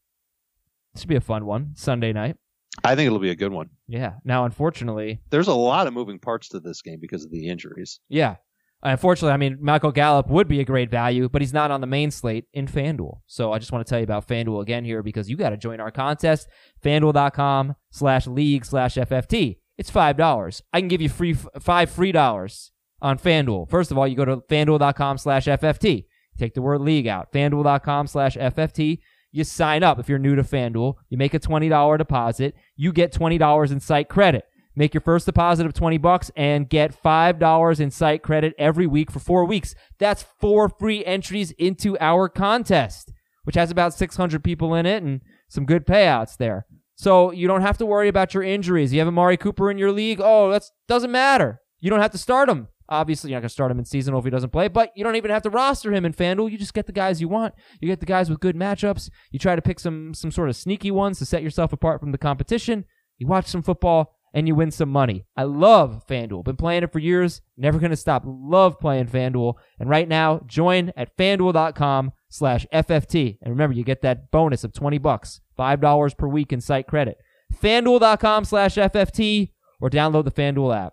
[0.94, 1.72] This should be a fun one.
[1.74, 2.36] Sunday night.
[2.84, 3.70] I think it'll be a good one.
[3.88, 4.14] Yeah.
[4.24, 8.00] Now, unfortunately, There's a lot of moving parts to this game because of the injuries.
[8.08, 8.36] Yeah.
[8.84, 11.80] Uh, unfortunately, I mean, Michael Gallup would be a great value, but he's not on
[11.80, 13.20] the main slate in FanDuel.
[13.26, 15.56] So I just want to tell you about FanDuel again here because you got to
[15.56, 16.48] join our contest.
[16.84, 19.58] FanDuel.com slash league slash FFT.
[19.76, 20.62] It's $5.
[20.72, 23.68] I can give you free five free dollars on FanDuel.
[23.70, 26.06] First of all, you go to FanDuel.com slash FFT.
[26.38, 27.32] Take the word league out.
[27.32, 28.98] FanDuel.com slash FFT.
[29.30, 30.94] You sign up if you're new to FanDuel.
[31.08, 32.54] You make a $20 deposit.
[32.76, 34.44] You get $20 in site credit
[34.78, 39.10] Make your first deposit of 20 bucks and get $5 in site credit every week
[39.10, 39.74] for 4 weeks.
[39.98, 43.12] That's four free entries into our contest,
[43.42, 46.64] which has about 600 people in it and some good payouts there.
[46.94, 48.92] So you don't have to worry about your injuries.
[48.92, 50.20] You have Amari Cooper in your league.
[50.22, 51.60] Oh, that doesn't matter.
[51.80, 52.68] You don't have to start him.
[52.88, 55.02] Obviously, you're not going to start him in seasonal if he doesn't play, but you
[55.02, 56.52] don't even have to roster him in FanDuel.
[56.52, 57.52] You just get the guys you want.
[57.80, 59.10] You get the guys with good matchups.
[59.32, 62.12] You try to pick some some sort of sneaky ones to set yourself apart from
[62.12, 62.84] the competition.
[63.16, 65.24] You watch some football and you win some money.
[65.36, 66.44] I love FanDuel.
[66.44, 67.40] Been playing it for years.
[67.56, 68.22] Never going to stop.
[68.24, 69.54] Love playing FanDuel.
[69.80, 73.38] And right now, join at fanduel.com slash FFT.
[73.42, 77.18] And remember, you get that bonus of 20 bucks, $5 per week in site credit.
[77.52, 80.92] FanDuel.com slash FFT or download the FanDuel app.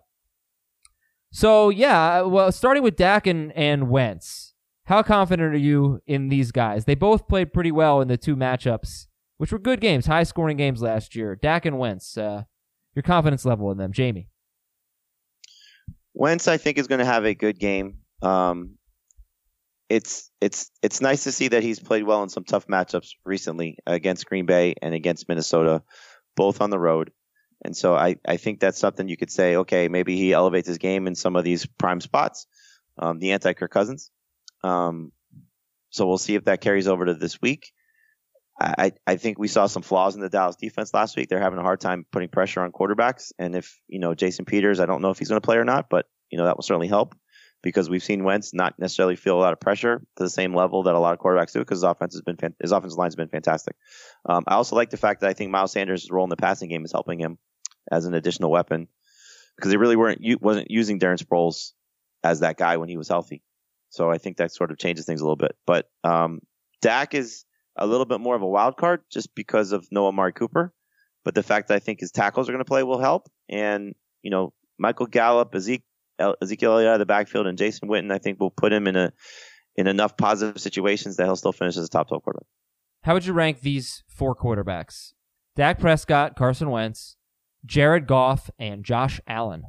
[1.30, 4.54] So, yeah, well, starting with Dak and, and Wentz,
[4.86, 6.84] how confident are you in these guys?
[6.84, 10.56] They both played pretty well in the two matchups, which were good games, high scoring
[10.56, 11.36] games last year.
[11.36, 12.42] Dak and Wentz, uh,
[12.96, 14.28] your confidence level in them, Jamie.
[16.14, 17.98] Wentz, I think, is going to have a good game.
[18.22, 18.76] Um,
[19.88, 23.78] it's it's it's nice to see that he's played well in some tough matchups recently
[23.86, 25.82] against Green Bay and against Minnesota,
[26.34, 27.12] both on the road.
[27.64, 30.78] And so I, I think that's something you could say, okay, maybe he elevates his
[30.78, 32.46] game in some of these prime spots,
[32.98, 34.10] um, the anti Kirk Cousins.
[34.64, 35.12] Um,
[35.90, 37.72] so we'll see if that carries over to this week.
[38.58, 41.28] I, I think we saw some flaws in the Dallas defense last week.
[41.28, 43.32] They're having a hard time putting pressure on quarterbacks.
[43.38, 45.64] And if, you know, Jason Peters, I don't know if he's going to play or
[45.64, 47.14] not, but, you know, that will certainly help
[47.62, 50.84] because we've seen Wentz not necessarily feel a lot of pressure to the same level
[50.84, 53.16] that a lot of quarterbacks do because his offense has been, his offensive line has
[53.16, 53.76] been fantastic.
[54.24, 56.70] Um, I also like the fact that I think Miles Sanders' role in the passing
[56.70, 57.38] game is helping him
[57.90, 58.88] as an additional weapon
[59.56, 61.72] because they really weren't, wasn't using Darren Sproles
[62.22, 63.42] as that guy when he was healthy.
[63.90, 65.56] So I think that sort of changes things a little bit.
[65.66, 66.40] But, um,
[66.82, 67.45] Dak is,
[67.76, 70.72] a little bit more of a wild card just because of Noah Amari Cooper.
[71.24, 73.28] But the fact that I think his tackles are going to play will help.
[73.48, 75.84] And, you know, Michael Gallup, Ezekiel,
[76.40, 78.96] Ezekiel Elliott out of the backfield, and Jason Witten, I think will put him in
[78.96, 79.12] a
[79.76, 82.46] in enough positive situations that he'll still finish as a top 12 quarterback.
[83.02, 85.12] How would you rank these four quarterbacks?
[85.54, 87.16] Dak Prescott, Carson Wentz,
[87.64, 89.64] Jared Goff, and Josh Allen.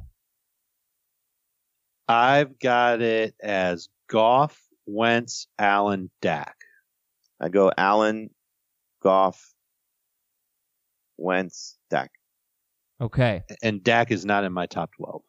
[2.08, 6.56] I've got it as Goff, Wentz, Allen, Dak.
[7.40, 8.30] I go Allen,
[9.02, 9.54] Goff,
[11.16, 12.10] Wentz, Dak.
[13.00, 13.42] Okay.
[13.62, 15.22] And Dak is not in my top 12.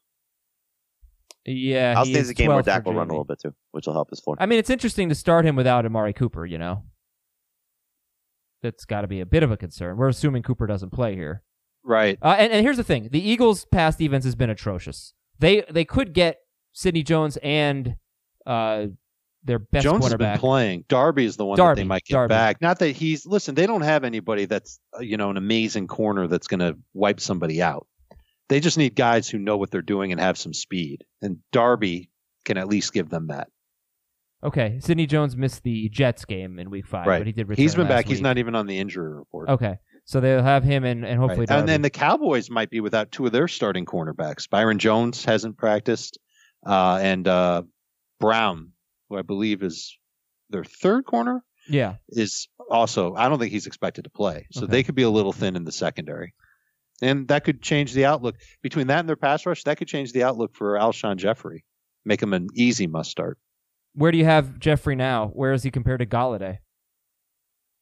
[1.46, 3.24] Yeah, I'll he say is it's a game where 12th Dak will run a little
[3.24, 4.36] bit too, which will help his floor.
[4.40, 6.84] I mean, it's interesting to start him without Amari Cooper, you know?
[8.62, 9.98] That's got to be a bit of a concern.
[9.98, 11.44] We're assuming Cooper doesn't play here.
[11.84, 12.20] Right.
[12.22, 15.14] Uh, and, and here's the thing the Eagles' pass defense has been atrocious.
[15.40, 16.40] They they could get
[16.74, 17.96] Sidney Jones and
[18.46, 18.88] uh,
[19.44, 20.86] their best Jones has been playing.
[20.88, 22.30] Darby is the one that they might get Darby.
[22.30, 22.62] back.
[22.62, 23.56] Not that he's listen.
[23.56, 27.20] They don't have anybody that's uh, you know an amazing corner that's going to wipe
[27.20, 27.88] somebody out.
[28.50, 31.06] They just need guys who know what they're doing and have some speed.
[31.22, 32.10] And Darby
[32.46, 33.48] can at least give them that.
[34.42, 37.20] Okay, Sidney Jones missed the Jets game in Week Five, right.
[37.20, 37.62] but he did return.
[37.62, 38.08] He's been back.
[38.08, 39.50] He's not even on the injury report.
[39.50, 41.42] Okay, so they'll have him and, and hopefully.
[41.42, 41.50] Right.
[41.50, 41.60] Darby.
[41.60, 44.50] And then the Cowboys might be without two of their starting cornerbacks.
[44.50, 46.20] Byron Jones hasn't practiced,
[46.66, 47.64] uh, and uh,
[48.22, 48.72] Brown,
[49.10, 49.98] who I believe is
[50.50, 53.14] their third corner, yeah, is also.
[53.16, 54.72] I don't think he's expected to play, so Okay.
[54.72, 56.34] they could be a little thin in the secondary,
[57.02, 59.64] and that could change the outlook between that and their pass rush.
[59.64, 61.64] That could change the outlook for Alshon Jeffery,
[62.06, 63.38] make him an easy must start.
[63.94, 65.28] where do you have Jeffrey now?
[65.28, 66.60] Where is he compared to Golladay?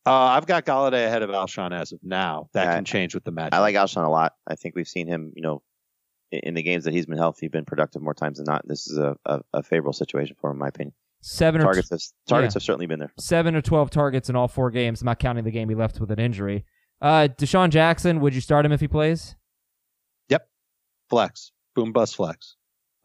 [0.05, 2.47] Uh, I've got Golladay ahead of Alshon as of now.
[2.53, 3.51] That Yeah, can change with the match.
[3.51, 4.33] I like Alshon a lot.
[4.47, 5.61] I think we've seen him, you know,
[6.31, 8.65] in, in the games that he's been healthy, been productive more times than not.
[8.65, 10.93] This is a, a, a favorable situation for him, in my opinion.
[11.29, 12.55] Seven or Targets have, targets yeah.
[12.55, 13.11] have certainly been there.
[13.19, 15.01] seven or twelve targets in all four games.
[15.01, 16.63] I'm not counting the game he left with an injury.
[17.01, 19.35] Uh, DeSean Jackson, would you start him if he plays?
[20.29, 20.47] Yep.
[21.09, 22.55] Flex, boom bust flex.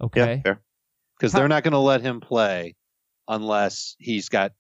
[0.01, 0.41] Okay.
[0.47, 0.55] Yeah,
[1.19, 2.77] because How- they're not going to let him play
[3.27, 4.53] unless he's got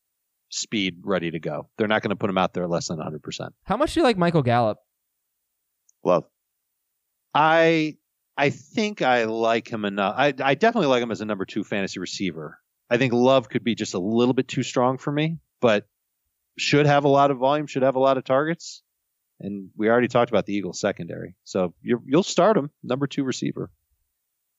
[0.49, 1.69] speed ready to go.
[1.79, 3.51] They're not going to put him out there less than 100%.
[3.65, 4.79] How much do you like Michael Gallup?
[6.05, 6.25] Love.
[7.33, 7.97] I
[8.37, 10.15] I think I like him enough.
[10.19, 12.59] I I definitely like him as a number 2 fantasy receiver.
[12.93, 15.87] I think Love could be just a little bit too strong for me, but
[16.59, 18.83] should have a lot of volume, should have a lot of targets.
[19.41, 21.35] And we already talked about the Eagles secondary.
[21.45, 23.71] So you you'll start him number 2 receiver.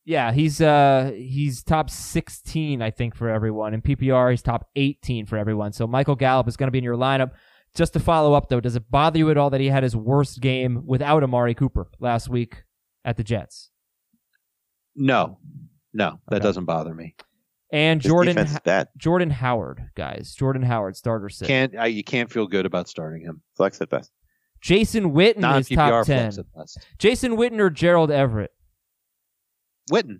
[0.03, 3.73] Yeah, he's uh he's top 16 I think for everyone.
[3.73, 5.71] In PPR, he's top 18 for everyone.
[5.71, 7.31] So Michael Gallup is going to be in your lineup.
[7.75, 9.95] Just to follow up though, does it bother you at all that he had his
[9.95, 12.63] worst game without Amari Cooper last week
[13.05, 13.69] at the Jets?
[14.95, 15.37] No.
[15.93, 16.43] No, that Okay.
[16.43, 17.15] doesn't bother me.
[17.73, 18.89] And His Jordan defense is bad.
[18.97, 20.35] Jordan Howard, guys.
[20.35, 21.47] Jordan Howard starter sit.
[21.47, 23.41] Can't I, you can't feel good about starting him.
[23.57, 24.11] Flex at best.
[24.61, 26.31] Jason Witten Non is top 10.
[26.31, 26.77] flex at best.
[26.99, 28.51] Jason Witten or Gerald Everett?
[29.91, 30.19] Witten.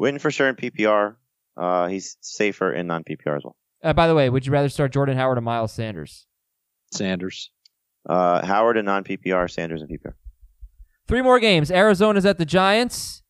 [0.00, 1.16] Witten for sure in PPR.
[1.56, 3.56] Uh, he's safer in non PPR as well.
[3.82, 6.28] Uh, by the way, would you rather start Jordan Howard or Miles Sanders?
[6.92, 7.50] Sanders.
[8.08, 10.12] Uh, Howard in non PPR, Sanders in PPR.
[11.08, 11.70] Three more games.
[11.72, 13.21] Arizona's at the Giants.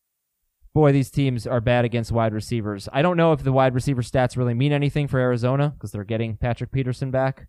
[0.73, 2.89] Boy, these teams are bad against wide receivers.
[2.91, 6.03] I don't know if the wide receiver stats really mean anything for Arizona because they're
[6.03, 7.47] getting Patrick Peterson back.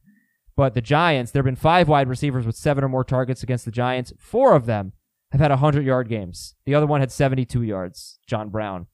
[0.57, 3.65] But the Giants, there have been five wide receivers with seven or more targets against
[3.65, 4.13] the Giants.
[4.19, 4.93] Four of them
[5.33, 6.55] have had 100 yard games.
[6.67, 8.87] The other one had 72 yards, John Brown.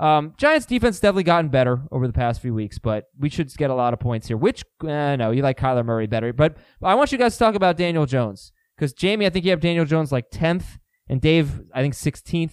[0.00, 3.70] Um, Giants defense definitely gotten better over the past few weeks, but we should get
[3.70, 4.36] a lot of points here.
[4.36, 6.32] Which, uh, no, you like Kyler Murray better.
[6.32, 8.52] But I want you guys to talk about Daniel Jones.
[8.76, 12.52] Because Jamie, I think you have Daniel Jones like 10th, and Dave, I think 16th.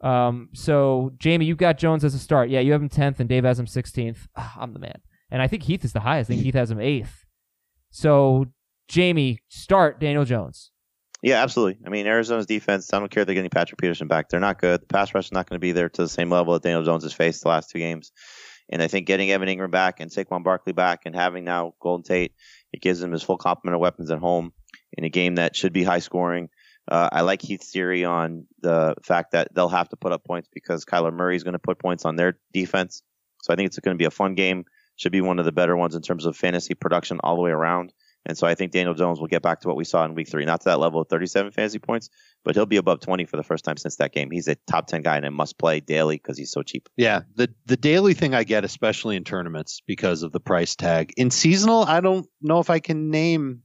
[0.00, 2.50] Um, so Jamie, you've got Jones as a start.
[2.50, 4.28] Yeah, you have him 10th, and Dave has him 16th.
[4.36, 5.00] Ah, I'm the man.
[5.30, 6.30] And I think Heath is the highest.
[6.30, 7.24] I think Heath has him 8th.
[7.90, 8.46] So,
[8.88, 10.70] Jamie, start Daniel Jones.
[11.22, 11.84] Yeah, absolutely.
[11.86, 14.28] I mean, Arizona's defense, I don't care if they're getting Patrick Peterson back.
[14.28, 14.80] They're not good.
[14.80, 16.84] The pass rush is not going to be there to the same level that Daniel
[16.84, 18.10] Jones has faced the last two games.
[18.72, 22.04] And I think getting Evan Engram back and Saquon Barkley back and having now Golden
[22.04, 22.32] Tate,
[22.72, 24.52] it gives him his full complement of weapons at home
[24.92, 26.48] in a game that should be high scoring.
[26.90, 30.48] Uh, I like Heath's theory on the fact that they'll have to put up points
[30.52, 33.02] because Kyler Murray is going to put points on their defense.
[33.42, 34.64] So I think it's going to be a fun game.
[34.96, 37.50] Should be one of the better ones in terms of fantasy production all the way
[37.50, 37.92] around.
[38.26, 40.28] And so I think Daniel Jones will get back to what we saw in week
[40.28, 40.44] three.
[40.44, 42.10] Not to that level of 37 fantasy points,
[42.44, 44.30] but he'll be above 20 for the first time since that game.
[44.30, 46.88] He's a top 10 guy and a must play daily because he's so cheap.
[46.96, 51.14] Yeah, the the daily thing I get, especially in tournaments, because of the price tag.
[51.16, 53.62] In seasonal, I don't know if I can name.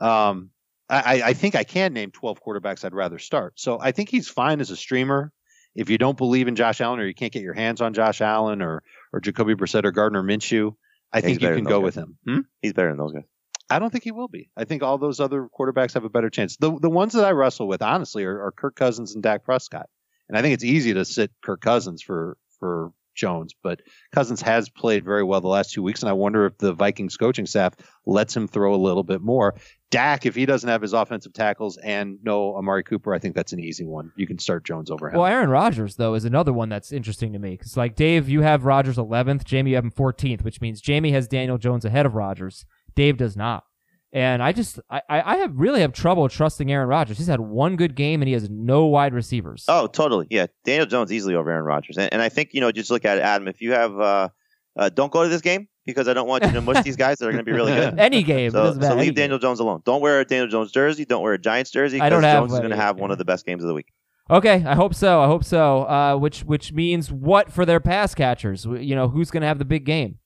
[0.00, 0.50] Um,
[0.90, 3.60] I, I think I can name 12 quarterbacks I'd rather start.
[3.60, 5.32] So I think he's fine as a streamer.
[5.76, 8.20] If you don't believe in Josh Allen or you can't get your hands on Josh
[8.20, 8.82] Allen or
[9.12, 10.74] or Jacoby Brissett or Gardner Minshew,
[11.12, 12.18] I think you can go those with him.
[12.26, 12.40] Hmm?
[12.60, 13.24] He's better than those guys.
[13.70, 14.50] I don't think he will be.
[14.56, 16.56] I think all those other quarterbacks have a better chance.
[16.56, 19.88] The the ones that I wrestle with, honestly, are, are Kirk Cousins and Dak Prescott.
[20.28, 24.68] And I think it's easy to sit Kirk Cousins for for Jones, but Cousins has
[24.68, 27.74] played very well the last two weeks, and I wonder if the Vikings coaching staff
[28.06, 29.54] lets him throw a little bit more.
[29.90, 33.52] Dak, if he doesn't have his offensive tackles and no Amari Cooper, I think that's
[33.52, 34.12] an easy one.
[34.16, 35.18] You can start Jones over him.
[35.18, 37.50] Well, Aaron Rodgers, though, is another one that's interesting to me.
[37.50, 39.44] Because, like, Dave, you have Rodgers 11th.
[39.44, 42.64] Jamie, you have him 14th, which means Jamie has Daniel Jones ahead of Rodgers.
[42.94, 43.64] Dave does not.
[44.12, 47.18] And I just, I, I have really have trouble trusting Aaron Rodgers.
[47.18, 49.64] He's had one good game and he has no wide receivers.
[49.68, 50.26] Oh, totally.
[50.30, 50.46] Yeah.
[50.64, 51.96] Daniel Jones easily over Aaron Rodgers.
[51.96, 53.46] And, and I think, you know, just look at it, Adam.
[53.46, 54.28] If you have, uh,
[54.76, 57.18] uh, don't go to this game because I don't want you to mush these guys
[57.18, 57.98] that are going to be really good.
[57.98, 58.50] Any game.
[58.50, 59.42] So, so leave Daniel game.
[59.42, 59.82] Jones alone.
[59.84, 61.04] Don't wear a Daniel Jones jersey.
[61.04, 62.00] Don't wear a Giants jersey.
[62.00, 63.74] I don't have Jones is going to have one of the best games of the
[63.74, 63.92] week.
[64.30, 65.20] Okay, I hope so.
[65.20, 65.82] I hope so.
[65.82, 68.64] Uh, which which means what for their pass catchers?
[68.64, 70.18] You know, who's going to have the big game?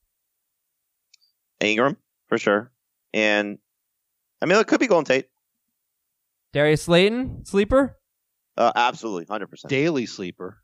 [1.61, 1.97] Engram
[2.29, 2.71] for sure.
[3.15, 3.59] And
[4.41, 5.27] I mean, it could be Golden Tate.
[6.53, 7.99] Darius Slayton, sleeper.
[8.57, 9.71] Uh, absolutely, hundred percent.
[9.71, 10.59] Daily sleeper.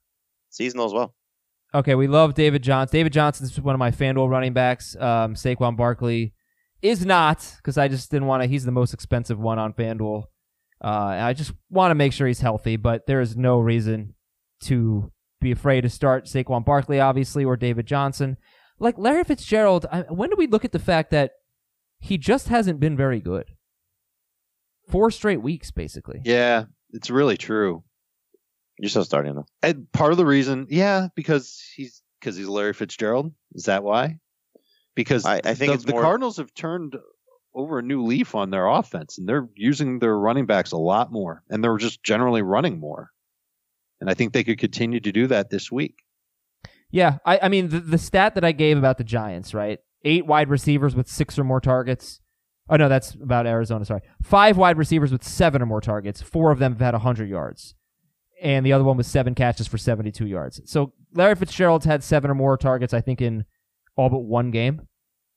[0.51, 1.15] Seasonal as well.
[1.75, 2.97] Okay, we love David Johnson.
[2.97, 4.97] David Johnson is one of my FanDuel running backs.
[4.97, 6.35] Um, Saquon Barkley
[6.83, 8.49] is not because I just didn't want to.
[8.49, 10.25] He's the most expensive one on FanDuel.
[10.83, 14.15] Uh, and I just want to make sure he's healthy, but there is no reason
[14.63, 18.37] to be afraid to start Saquon Barkley, obviously, or David Johnson.
[18.79, 21.33] Like Larry Fitzgerald, I, when do we look at the fact that
[21.99, 23.45] he just hasn't been very good?
[24.91, 26.21] Four straight weeks, basically.
[26.25, 27.83] Yeah, it's really true.
[28.79, 29.47] You're still starting though.
[29.63, 33.33] And part of the reason, yeah, because he's because he's Larry Fitzgerald.
[33.55, 34.17] Is that why?
[34.95, 36.97] Because I- I think the, it's the more- Cardinals have turned
[37.55, 41.11] over a new leaf on their offense, and they're using their running backs a lot
[41.11, 43.11] more, and they're just generally running more.
[44.01, 45.97] And I think they could continue to do that this week.
[46.91, 49.79] Yeah, I, I mean the, the stat that I gave about the Giants, right?
[50.05, 52.21] Eight wide receivers with six or more targets.
[52.71, 53.85] Oh no, that's about Arizona.
[53.85, 56.23] Sorry, five wide receivers with seven or more targets.
[56.23, 57.75] Four of them have had hundred yards,
[58.41, 60.61] and the other one was seven catches for seventy-two yards.
[60.65, 63.45] So Larry Fitzgerald's had seven or more targets, I think, in
[63.97, 64.83] all but one game.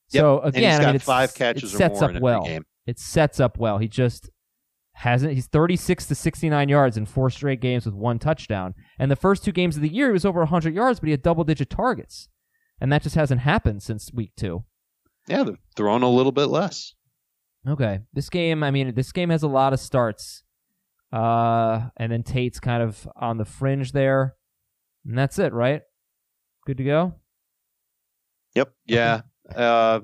[0.10, 2.48] So and again, he's got I mean, five catches it sets up well.
[2.86, 3.80] It sets up well.
[3.80, 4.30] He just
[4.94, 5.34] hasn't.
[5.34, 8.76] He's 36 to 69 yards in four straight games with one touchdown.
[9.00, 11.12] And the first two games of the year, he was over 100 yards, but he
[11.12, 12.30] had double digit targets.
[12.80, 14.66] And that just hasn't happened since week two.
[15.28, 16.94] Yeah, they're throwing a little bit less.
[17.68, 18.00] Okay.
[18.14, 20.44] This game, I mean, this game has a lot of starts.
[21.12, 24.36] Uh, and then Tate's kind of on the fringe there.
[25.06, 25.82] And that's it, right?
[26.66, 27.16] Good to go?
[28.56, 28.74] Yep.
[28.86, 29.22] Yeah,
[29.56, 30.00] uh,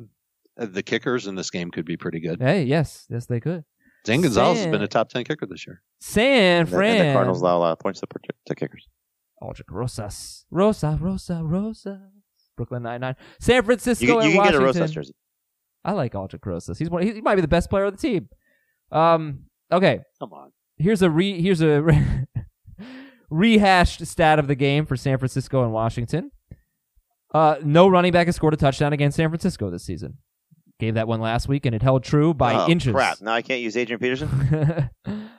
[0.57, 2.41] the kickers in this game could be pretty good.
[2.41, 3.05] Hey, yes.
[3.09, 3.63] Yes, they could.
[4.07, 5.81] Zane Gonzalez has been a top ten kicker this year.
[5.99, 6.95] San And the, Fran.
[6.97, 8.07] and the Cardinals allow a lot of points to,
[8.47, 8.87] to kickers.
[9.41, 10.45] Aldrick Rosas.
[10.49, 12.01] Rosa, Rosa, Rosa.
[12.57, 13.15] Brooklyn Nine Nine.
[13.39, 15.13] San Francisco You, you and can get a Rosas jersey.
[15.83, 16.77] I like Aldrick Rosas.
[16.77, 17.03] He's one.
[17.03, 18.29] He might be the best player on the team.
[18.91, 19.45] Um.
[19.71, 20.01] Okay.
[20.19, 20.51] Come on.
[20.77, 21.41] Here's a re.
[21.41, 22.25] Here's a.
[23.29, 26.31] rehashed stat of the game for San Francisco and Washington.
[27.33, 30.17] Uh, no running back has scored a touchdown against San Francisco this season.
[30.79, 32.93] Gave that one last week, and it held true by oh, inches.
[32.93, 33.21] Crap!
[33.21, 34.89] Now I can't use Adrian Peterson.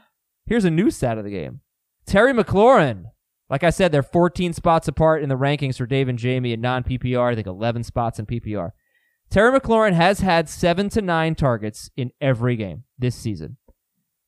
[0.46, 1.60] Here's a new stat of the game.
[2.06, 3.04] Terry McLaurin.
[3.48, 6.60] Like I said, they're 14 spots apart in the rankings for Dave and Jamie in
[6.60, 7.32] non PPR.
[7.32, 8.70] I think 11 spots in PPR.
[9.30, 13.58] Terry McLaurin has had seven to nine targets in every game this season.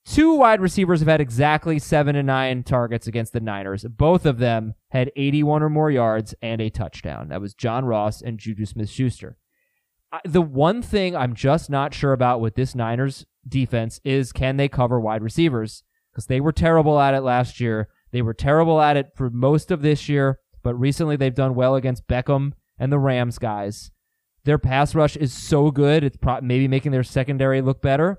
[0.04, 3.84] Two wide receivers have had exactly seven to nine targets against the Niners.
[3.84, 7.28] Both of them had 81 or more yards and a touchdown.
[7.28, 9.36] That was John Ross and Juju Smith Schuster.
[10.24, 14.68] The one thing I'm just not sure about with this Niners defense is can they
[14.68, 15.84] cover wide receivers?
[16.12, 17.88] Because they were terrible at it last year.
[18.10, 21.74] They were terrible at it for most of this year, but recently they've done well
[21.74, 23.90] against Beckham and the Rams guys.
[24.44, 28.18] Their pass rush is so good, it's pro- maybe making their secondary look better.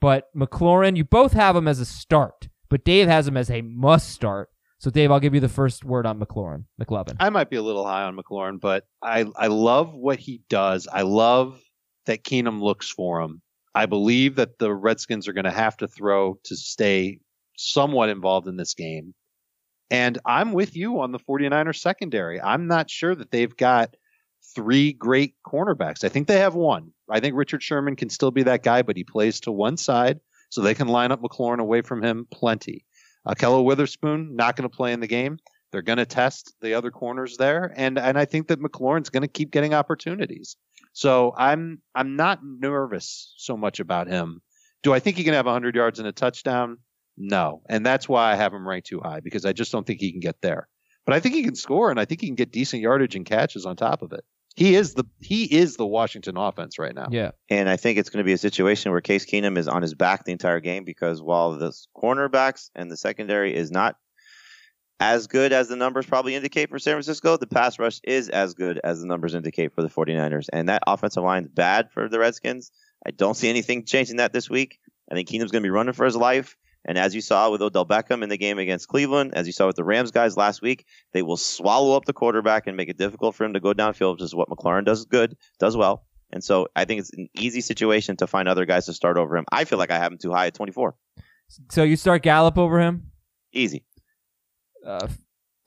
[0.00, 3.62] But McLaurin, you both have him as a start, but Dave has him as a
[3.62, 4.48] must start.
[4.80, 7.16] So, Dave, I'll give you the first word on McLaurin, McLovin.
[7.18, 10.86] I might be a little high on McLaurin, but I I love what he does.
[10.90, 11.60] I love
[12.06, 13.42] that Keenum looks for him.
[13.74, 17.18] I believe that the Redskins are going to have to throw to stay
[17.56, 19.14] somewhat involved in this game.
[19.90, 22.40] And I'm with you on the 49ers secondary.
[22.40, 23.94] I'm not sure that they've got
[24.58, 26.02] three great cornerbacks.
[26.02, 26.90] I think they have one.
[27.08, 30.18] I think Richard Sherman can still be that guy, but he plays to one side,
[30.50, 32.84] so they can line up McLaurin away from him plenty.
[33.24, 35.38] Uh, Witherspoon not going to play in the game.
[35.70, 39.22] They're going to test the other corners there, and and I think that McLaurin's going
[39.22, 40.56] to keep getting opportunities.
[40.92, 44.42] So I'm I'm not nervous so much about him.
[44.82, 46.78] Do I think he can have 100 yards and a touchdown?
[47.16, 50.00] No, and that's why I have him ranked too high because I just don't think
[50.00, 50.68] he can get there.
[51.06, 53.24] But I think he can score, and I think he can get decent yardage and
[53.24, 54.24] catches on top of it.
[54.58, 57.06] He is the he is the Washington offense right now.
[57.12, 57.30] Yeah.
[57.48, 59.94] And I think it's going to be a situation where Case Keenum is on his
[59.94, 63.94] back the entire game because while the cornerbacks and the secondary is not
[64.98, 68.54] as good as the numbers probably indicate for San Francisco, the pass rush is as
[68.54, 70.48] good as the numbers indicate for the 49ers.
[70.52, 72.72] And that offensive line is bad for the Redskins.
[73.06, 74.80] I don't see anything changing that this week.
[75.08, 76.56] I think Keenum's going to be running for his life.
[76.84, 79.66] And as you saw with Odell Beckham in the game against Cleveland, as you saw
[79.66, 82.96] with the Rams guys last week, they will swallow up the quarterback and make it
[82.96, 86.04] difficult for him to go downfield, which is what McLaurin does good, does well.
[86.30, 89.36] And so I think it's an easy situation to find other guys to start over
[89.36, 89.44] him.
[89.50, 90.94] I feel like I have him too high at 24.
[91.70, 93.10] So you start Gallup over him?
[93.52, 93.84] Easy.
[94.84, 95.08] Uh,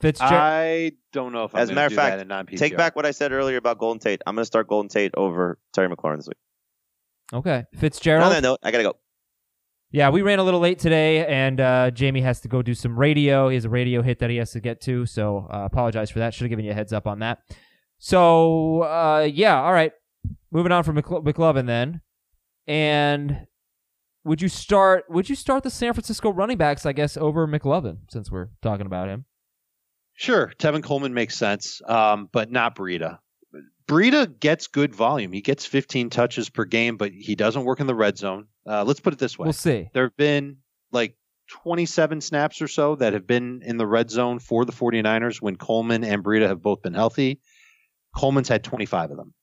[0.00, 0.34] Fitzgerald.
[0.34, 2.56] I don't know if I'm As a matter of fact, that in.
[2.56, 4.20] Take back what I said earlier about Golden Tate.
[4.26, 6.36] I'm going to start Golden Tate over Terry McLaurin this week.
[7.32, 7.64] okay.
[7.76, 8.24] Fitzgerald.
[8.24, 8.32] On Fitzgerald.
[8.32, 8.96] that note, I got to go.
[9.92, 12.98] Yeah, we ran a little late today, and uh, Jamie has to go do some
[12.98, 13.50] radio.
[13.50, 16.18] He has a radio hit that he has to get to, so uh, apologize for
[16.20, 16.32] that.
[16.32, 17.40] Should have given you a heads up on that.
[17.98, 19.92] So, uh, yeah, all right.
[20.50, 22.00] Moving on from McL- McLovin then,
[22.66, 23.46] and
[24.24, 25.04] would you start?
[25.10, 26.86] Would you start the San Francisco running backs?
[26.86, 29.26] I guess over McLovin since we're talking about him.
[30.14, 33.18] Sure, Tevin Coleman makes sense, um, but not Breida.
[33.86, 35.32] Breida gets good volume.
[35.32, 38.46] He gets 15 touches per game, but he doesn't work in the red zone.
[38.66, 39.88] Uh, let's put it this way: We'll see.
[39.92, 40.58] there have been
[40.92, 41.16] like
[41.48, 45.56] 27 snaps or so that have been in the red zone for the 49ers when
[45.56, 47.40] Coleman and Breida have both been healthy.
[48.16, 49.34] Coleman's had 25 of them.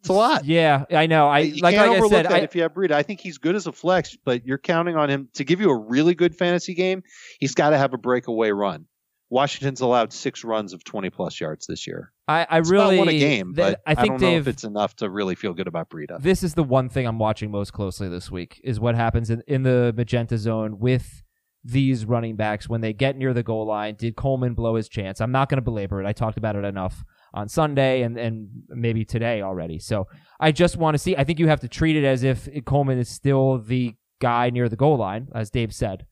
[0.00, 0.44] It's a lot.
[0.44, 1.28] Yeah, I know.
[1.28, 2.26] I you like can't like I said.
[2.26, 4.58] that I, if you have Breida, I think he's good as a flex, but you're
[4.58, 7.02] counting on him to give you a really good fantasy game.
[7.38, 8.86] He's got to have a breakaway run.
[9.30, 12.12] Washington's allowed six runs of 20 plus yards this year.
[12.32, 14.48] I, I really won a game, th- but I think don't know Dave.
[14.48, 16.20] if it's enough to really feel good about Breida.
[16.20, 19.42] this is the one thing I'm watching most closely this week is what happens in,
[19.46, 21.22] in the magenta zone with
[21.64, 23.94] these running backs when they get near the goal line.
[23.94, 25.20] Did Coleman blow his chance?
[25.20, 26.06] I'm not going to belabor it.
[26.06, 27.04] I talked about it enough
[27.34, 29.78] on Sunday and, and maybe today already.
[29.78, 30.08] So
[30.40, 31.16] I just want to see.
[31.16, 34.68] I think you have to treat it as if Coleman is still the guy near
[34.68, 36.06] the goal line, as Dave said.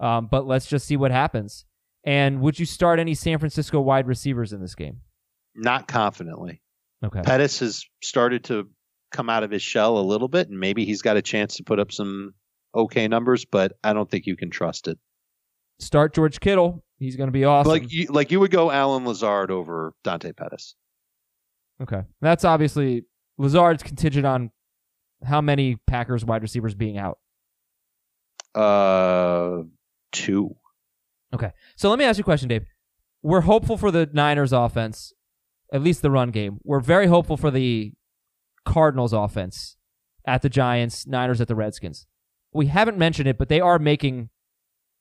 [0.00, 1.66] Um, but let's just see what happens.
[2.04, 5.00] And would you start any San Francisco wide receivers in this game?
[5.54, 6.60] Not confidently.
[7.04, 7.22] Okay.
[7.22, 8.68] Pettis has started to
[9.12, 11.64] come out of his shell a little bit, and maybe he's got a chance to
[11.64, 12.34] put up some
[12.74, 14.98] okay numbers, but I don't think you can trust it.
[15.78, 16.84] Start George Kittle.
[16.98, 17.70] He's going to be awesome.
[17.70, 20.74] Like you, like you would go Allen Lazard over Dante Pettis.
[21.82, 22.02] Okay.
[22.20, 23.04] That's obviously
[23.38, 24.50] Lazard's contingent on
[25.24, 27.18] how many Packers wide receivers being out.
[28.54, 29.64] Uh,
[30.12, 30.54] two.
[31.34, 32.64] Okay, So let me ask you a question, Dave.
[33.22, 35.12] We're hopeful for the Niners offense,
[35.74, 36.58] at least the run game.
[36.64, 37.92] We're very hopeful for the
[38.64, 39.76] Cardinals offense
[40.26, 42.06] at the Giants, Niners at the Redskins.
[42.52, 44.30] We haven't mentioned it, but they are making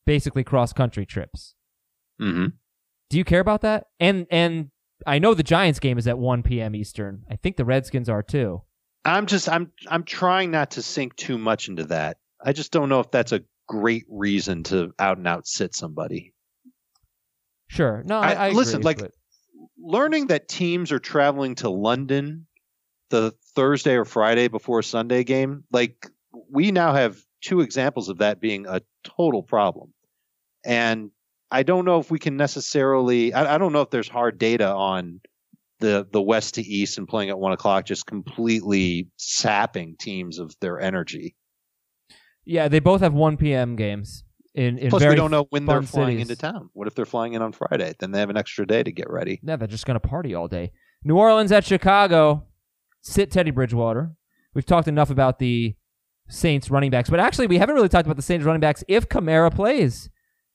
[0.05, 1.55] basically cross country trips.
[2.19, 2.47] Mm-hmm.
[3.09, 3.85] Do you care about that?
[3.99, 4.71] And and
[5.05, 6.75] I know the Giants game is at 1 p.m.
[6.75, 7.23] Eastern.
[7.29, 8.63] I think the Redskins are too.
[9.05, 12.17] I'm just I'm I'm trying not to sink too much into that.
[12.43, 16.33] I just don't know if that's a great reason to out and out sit somebody.
[17.67, 18.03] Sure.
[18.05, 19.01] No, I, I- I listen, like,
[19.83, 22.47] learning that teams are traveling to London
[23.09, 26.09] the Thursday or Friday before a Sunday game, like
[26.49, 29.93] we now have two examples of that being a total problem.
[30.65, 31.11] And
[31.51, 34.73] I don't know if we can necessarily, I, I don't know if there's hard data
[34.73, 35.19] on
[35.79, 40.55] the the west to east and playing at one o'clock, just completely sapping teams of
[40.61, 41.35] their energy.
[42.45, 43.75] yeah, they both have 1 p.m.
[43.75, 44.22] games
[44.55, 46.29] in in Plus, we don't know when they're flying cities.
[46.29, 46.69] into town.
[46.73, 47.93] What if they're flying in on Friday?
[47.99, 49.39] Then they have an extra day to get ready.
[49.43, 50.71] Yeah, they're just going to party all day.
[51.03, 52.45] New Orleans at Chicago.
[53.01, 54.13] Sit Teddy Bridgewater.
[54.53, 55.75] We've talked enough about the
[56.29, 59.09] Saints running backs, but actually, we haven't really talked about the Saints running backs if
[59.09, 60.09] Kamara plays,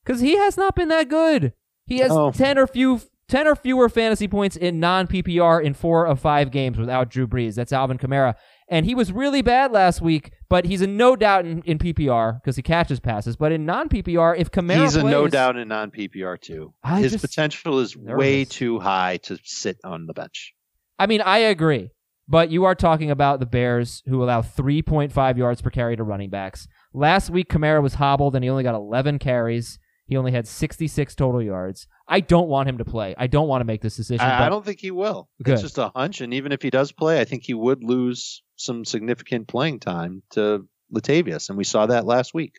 [0.04, 1.52] because he has not been that good.
[1.84, 2.30] He has Oh.
[2.30, 6.50] ten or few, ten or fewer fantasy points in non PPR in four of five
[6.50, 7.54] games without Drew Brees.
[7.54, 8.34] That's Alvin Kamara,
[8.70, 10.32] and he was really bad last week.
[10.48, 13.36] But he's a no doubt in, in PPR because he catches passes.
[13.36, 16.72] But in non PPR, if Kamara He's a no doubt in non PPR too.
[16.82, 18.48] I His just- potential is way nervous.
[18.48, 20.54] too high to sit on the bench.
[20.98, 21.90] I mean, I agree.
[22.30, 26.28] But you are talking about the Bears who allow 3.5 yards per carry to running
[26.28, 26.68] backs.
[26.92, 29.78] Last week, Kamara was hobbled and he only got 11 carries.
[30.06, 31.86] He only had 66 total yards.
[32.06, 33.14] I don't want him to play.
[33.18, 34.26] I don't want to make this decision.
[34.26, 35.28] I, I don't think he will.
[35.42, 35.54] Good.
[35.54, 38.42] It's just a hunch, and even if he does play, I think he would lose
[38.58, 42.58] some significant playing time to Latavius, and we saw that last week.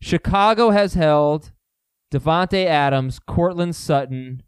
[0.00, 1.52] Chicago has held
[2.12, 4.42] Davante Adams, Courtland Sutton,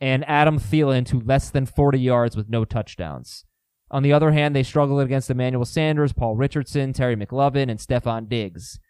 [0.00, 3.44] and Adam Thielen to less than 40 yards with no touchdowns.
[3.90, 8.28] On the other hand, they struggled against Emmanuel Sanders, Paul Richardson, Terry McLovin, and Stefon
[8.28, 8.80] Diggs.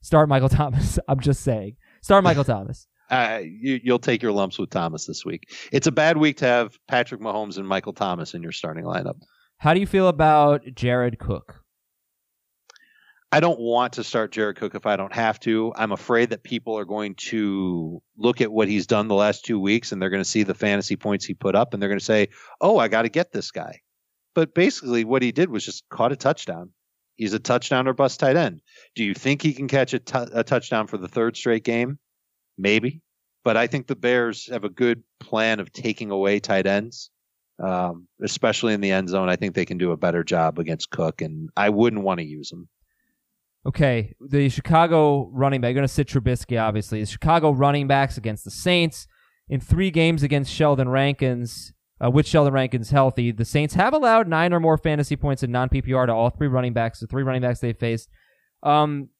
[0.00, 0.98] Start Michael Thomas.
[1.06, 1.76] I'm just saying.
[2.02, 2.86] Start Michael Thomas.
[3.10, 5.52] Uh, you, you'll take your lumps with Thomas this week.
[5.70, 9.20] It's a bad week to have Patrick Mahomes and Michael Thomas in your starting lineup.
[9.62, 11.62] How do you feel about Jared Cook?
[13.30, 15.72] I don't want to start Jared Cook if I don't have to.
[15.76, 19.60] I'm afraid that people are going to look at what he's done the last two
[19.60, 22.00] weeks and they're going to see the fantasy points he put up and they're going
[22.00, 23.78] to say, oh, I got to get this guy.
[24.34, 26.70] But basically, what he did was just caught a touchdown.
[27.14, 28.62] He's a touchdown or bust tight end.
[28.96, 30.00] Do you think he can catch a
[30.32, 32.00] a touchdown for the third straight game?
[32.58, 33.00] Maybe.
[33.44, 37.11] But I think the Bears have a good plan of taking away tight ends,
[37.62, 39.28] um, especially in the end zone.
[39.28, 42.26] I think they can do a better job against Cook, and I wouldn't want to
[42.26, 42.68] use him.
[43.64, 47.00] Okay, the Chicago running back, you're going to sit Trubisky, obviously.
[47.00, 49.06] The Chicago running backs against the Saints
[49.48, 51.72] in three games against Sheldon Rankins,
[52.04, 53.30] uh, with Sheldon Rankins healthy.
[53.30, 56.48] The Saints have allowed nine or more fantasy points in non PPR to all three
[56.48, 58.08] running backs, the three running backs they faced.
[58.64, 59.10] Um,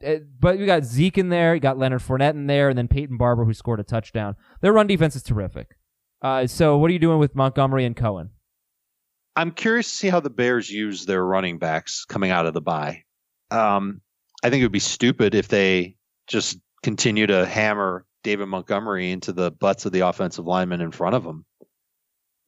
[0.00, 2.88] eh, but you got Zeke in there, you got Leonard Fournette in there, and then
[2.88, 4.36] Peyton Barber who scored a touchdown.
[4.62, 5.76] Their run defense is terrific.
[6.22, 8.30] Uh, so what are you doing with Montgomery and Cohen?
[9.36, 12.60] I'm curious to see how the Bears use their running backs coming out of the
[12.60, 13.04] bye.
[13.50, 14.00] Um,
[14.42, 15.96] I think it would be stupid if they
[16.26, 21.14] just continue to hammer David Montgomery into the butts of the offensive linemen in front
[21.14, 21.44] of him.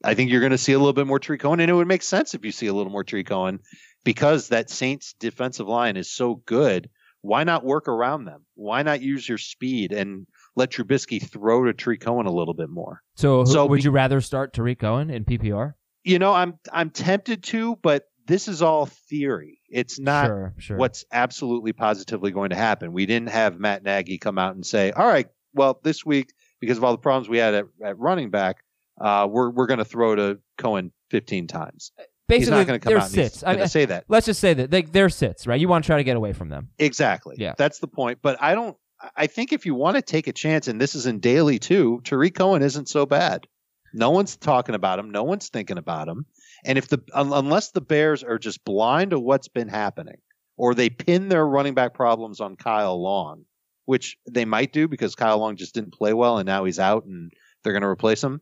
[0.02, 1.86] I think you're going to see a little bit more Tree Cohen, and it would
[1.86, 3.60] make sense if you see a little more Tree Cohen
[4.04, 6.88] because that Saints defensive line is so good.
[7.20, 8.46] Why not work around them?
[8.54, 10.26] Why not use your speed and
[10.56, 13.02] let Trubisky throw to Tree Cohen a little bit more?
[13.16, 15.74] So, who- So would be- you rather start Tarik Cohen in PPR?
[16.04, 19.60] you know, I'm I'm tempted to, but this is all theory.
[19.68, 20.76] It's not sure, sure.
[20.78, 22.92] what's absolutely positively going to happen.
[22.92, 26.78] We didn't have Matt Nagy come out and say, "All right, well, this week because
[26.78, 28.62] of all the problems we had at, at running back,
[29.00, 32.06] uh, we're we're going to throw to Cohen 15 times." He's
[32.46, 33.42] Basically, not going to come they're and he's sits.
[33.42, 34.04] I going to say that.
[34.08, 35.58] let's just say that they, they're sits, right?
[35.60, 36.68] You want to try to get away from them.
[36.78, 37.34] Exactly.
[37.40, 37.54] Yeah.
[37.58, 38.20] That's the point.
[38.22, 38.76] But I don't.
[39.16, 42.00] I think if you want to take a chance, and this is in daily too,
[42.04, 43.46] Tarik Cohen isn't so bad.
[43.92, 45.10] No one's talking about him.
[45.10, 46.26] No one's thinking about him.
[46.64, 50.18] And if the un, unless the Bears are just blind to what's been happening,
[50.56, 53.44] or they pin their running back problems on Kyle Long,
[53.86, 57.04] which they might do because Kyle Long just didn't play well and now he's out
[57.06, 57.32] and
[57.62, 58.40] they're going to replace him.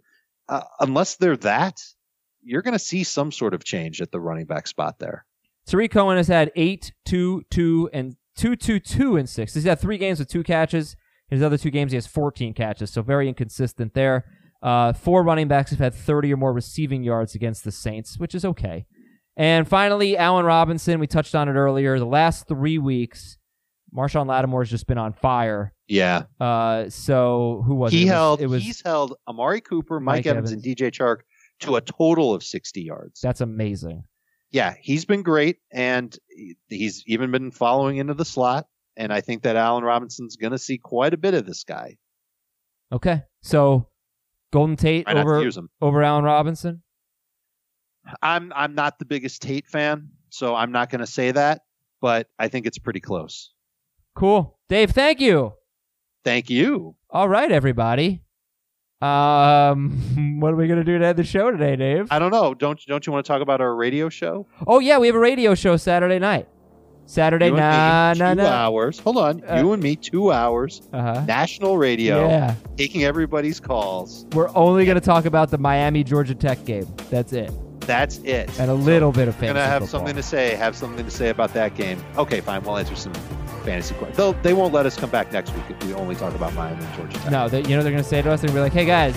[0.48, 1.80] Uh, unless they're that,
[2.43, 5.24] you're going to see some sort of change at the running back spot there.
[5.66, 9.55] Tarik Cohen has had eight, two, two, and two, two, two, and six.
[9.55, 10.97] He's had three games with two catches.
[11.28, 14.24] His other two games, he has 14 catches, so very inconsistent there.
[14.62, 18.35] Uh, four running backs have had 30 or more receiving yards against the Saints, which
[18.35, 18.86] is okay.
[19.36, 20.98] And finally, Allen Robinson.
[20.98, 21.98] We touched on it earlier.
[21.98, 23.36] The last three weeks,
[23.97, 25.74] Marshon Lattimore has just been on fire.
[25.86, 30.16] Yeah, Uh, so who was he It held It was he's held Amari Cooper, Mike,
[30.19, 30.66] Mike Evans, Evans.
[30.66, 31.19] and DJ Chark
[31.60, 33.20] to a total of 60 yards.
[33.20, 34.05] that's amazing.
[34.50, 36.16] Yeah, he's been great and
[36.68, 38.66] he's even been following into the slot
[38.98, 41.96] and I think that Allen Robinson's going to see quite a bit of this guy.
[42.92, 43.88] Okay, so
[44.52, 45.50] Golden Tate Try not to over
[45.80, 46.82] over Allen Robinson.
[48.20, 51.62] I'm I'm not the biggest Tate fan, so I'm not going to say that,
[52.00, 53.52] but I think it's pretty close.
[54.14, 54.90] Cool, Dave.
[54.90, 55.52] Thank you.
[56.24, 56.96] Thank you.
[57.10, 58.22] All right, everybody.
[59.00, 62.08] Um, what are we gonna do to end the show today, Dave?
[62.10, 62.52] I don't know.
[62.54, 64.46] Don't don't you want to talk about our radio show?
[64.66, 66.48] Oh yeah, we have a radio show Saturday night.
[67.06, 68.48] Saturday me, nah nah two nah.
[68.48, 68.98] hours.
[68.98, 69.42] Hold on.
[69.48, 70.82] Uh, you and me, two hours.
[70.92, 71.24] Uh huh.
[71.26, 72.28] National radio.
[72.28, 74.26] Yeah, Taking everybody's calls.
[74.32, 76.86] we're only gonna talk about the Miami Georgia Tech game.
[77.08, 77.50] That's it,
[77.80, 78.50] That's it.
[78.60, 80.00] and a little bit of fantasy gonna have football.
[80.00, 80.54] something to say.
[80.56, 82.02] Have something to say about that game.
[82.18, 82.62] Okay, fine.
[82.62, 83.14] We'll answer some
[83.68, 83.94] fantasy.
[84.14, 86.82] They'll, they won't let us come back next week if we only talk about Miami
[86.82, 87.30] and Georgia Tech.
[87.30, 89.14] No, they, you know they're gonna say to us, they're be like, "Hey guys,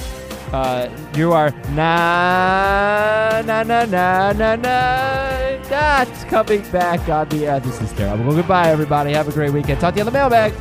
[0.52, 7.60] uh, you are na na na na na na not coming back on the." Uh,
[7.60, 8.26] this is terrible.
[8.26, 9.14] Well, goodbye, everybody.
[9.14, 9.80] Have a great weekend.
[9.80, 10.54] Talk to you on the mailbag.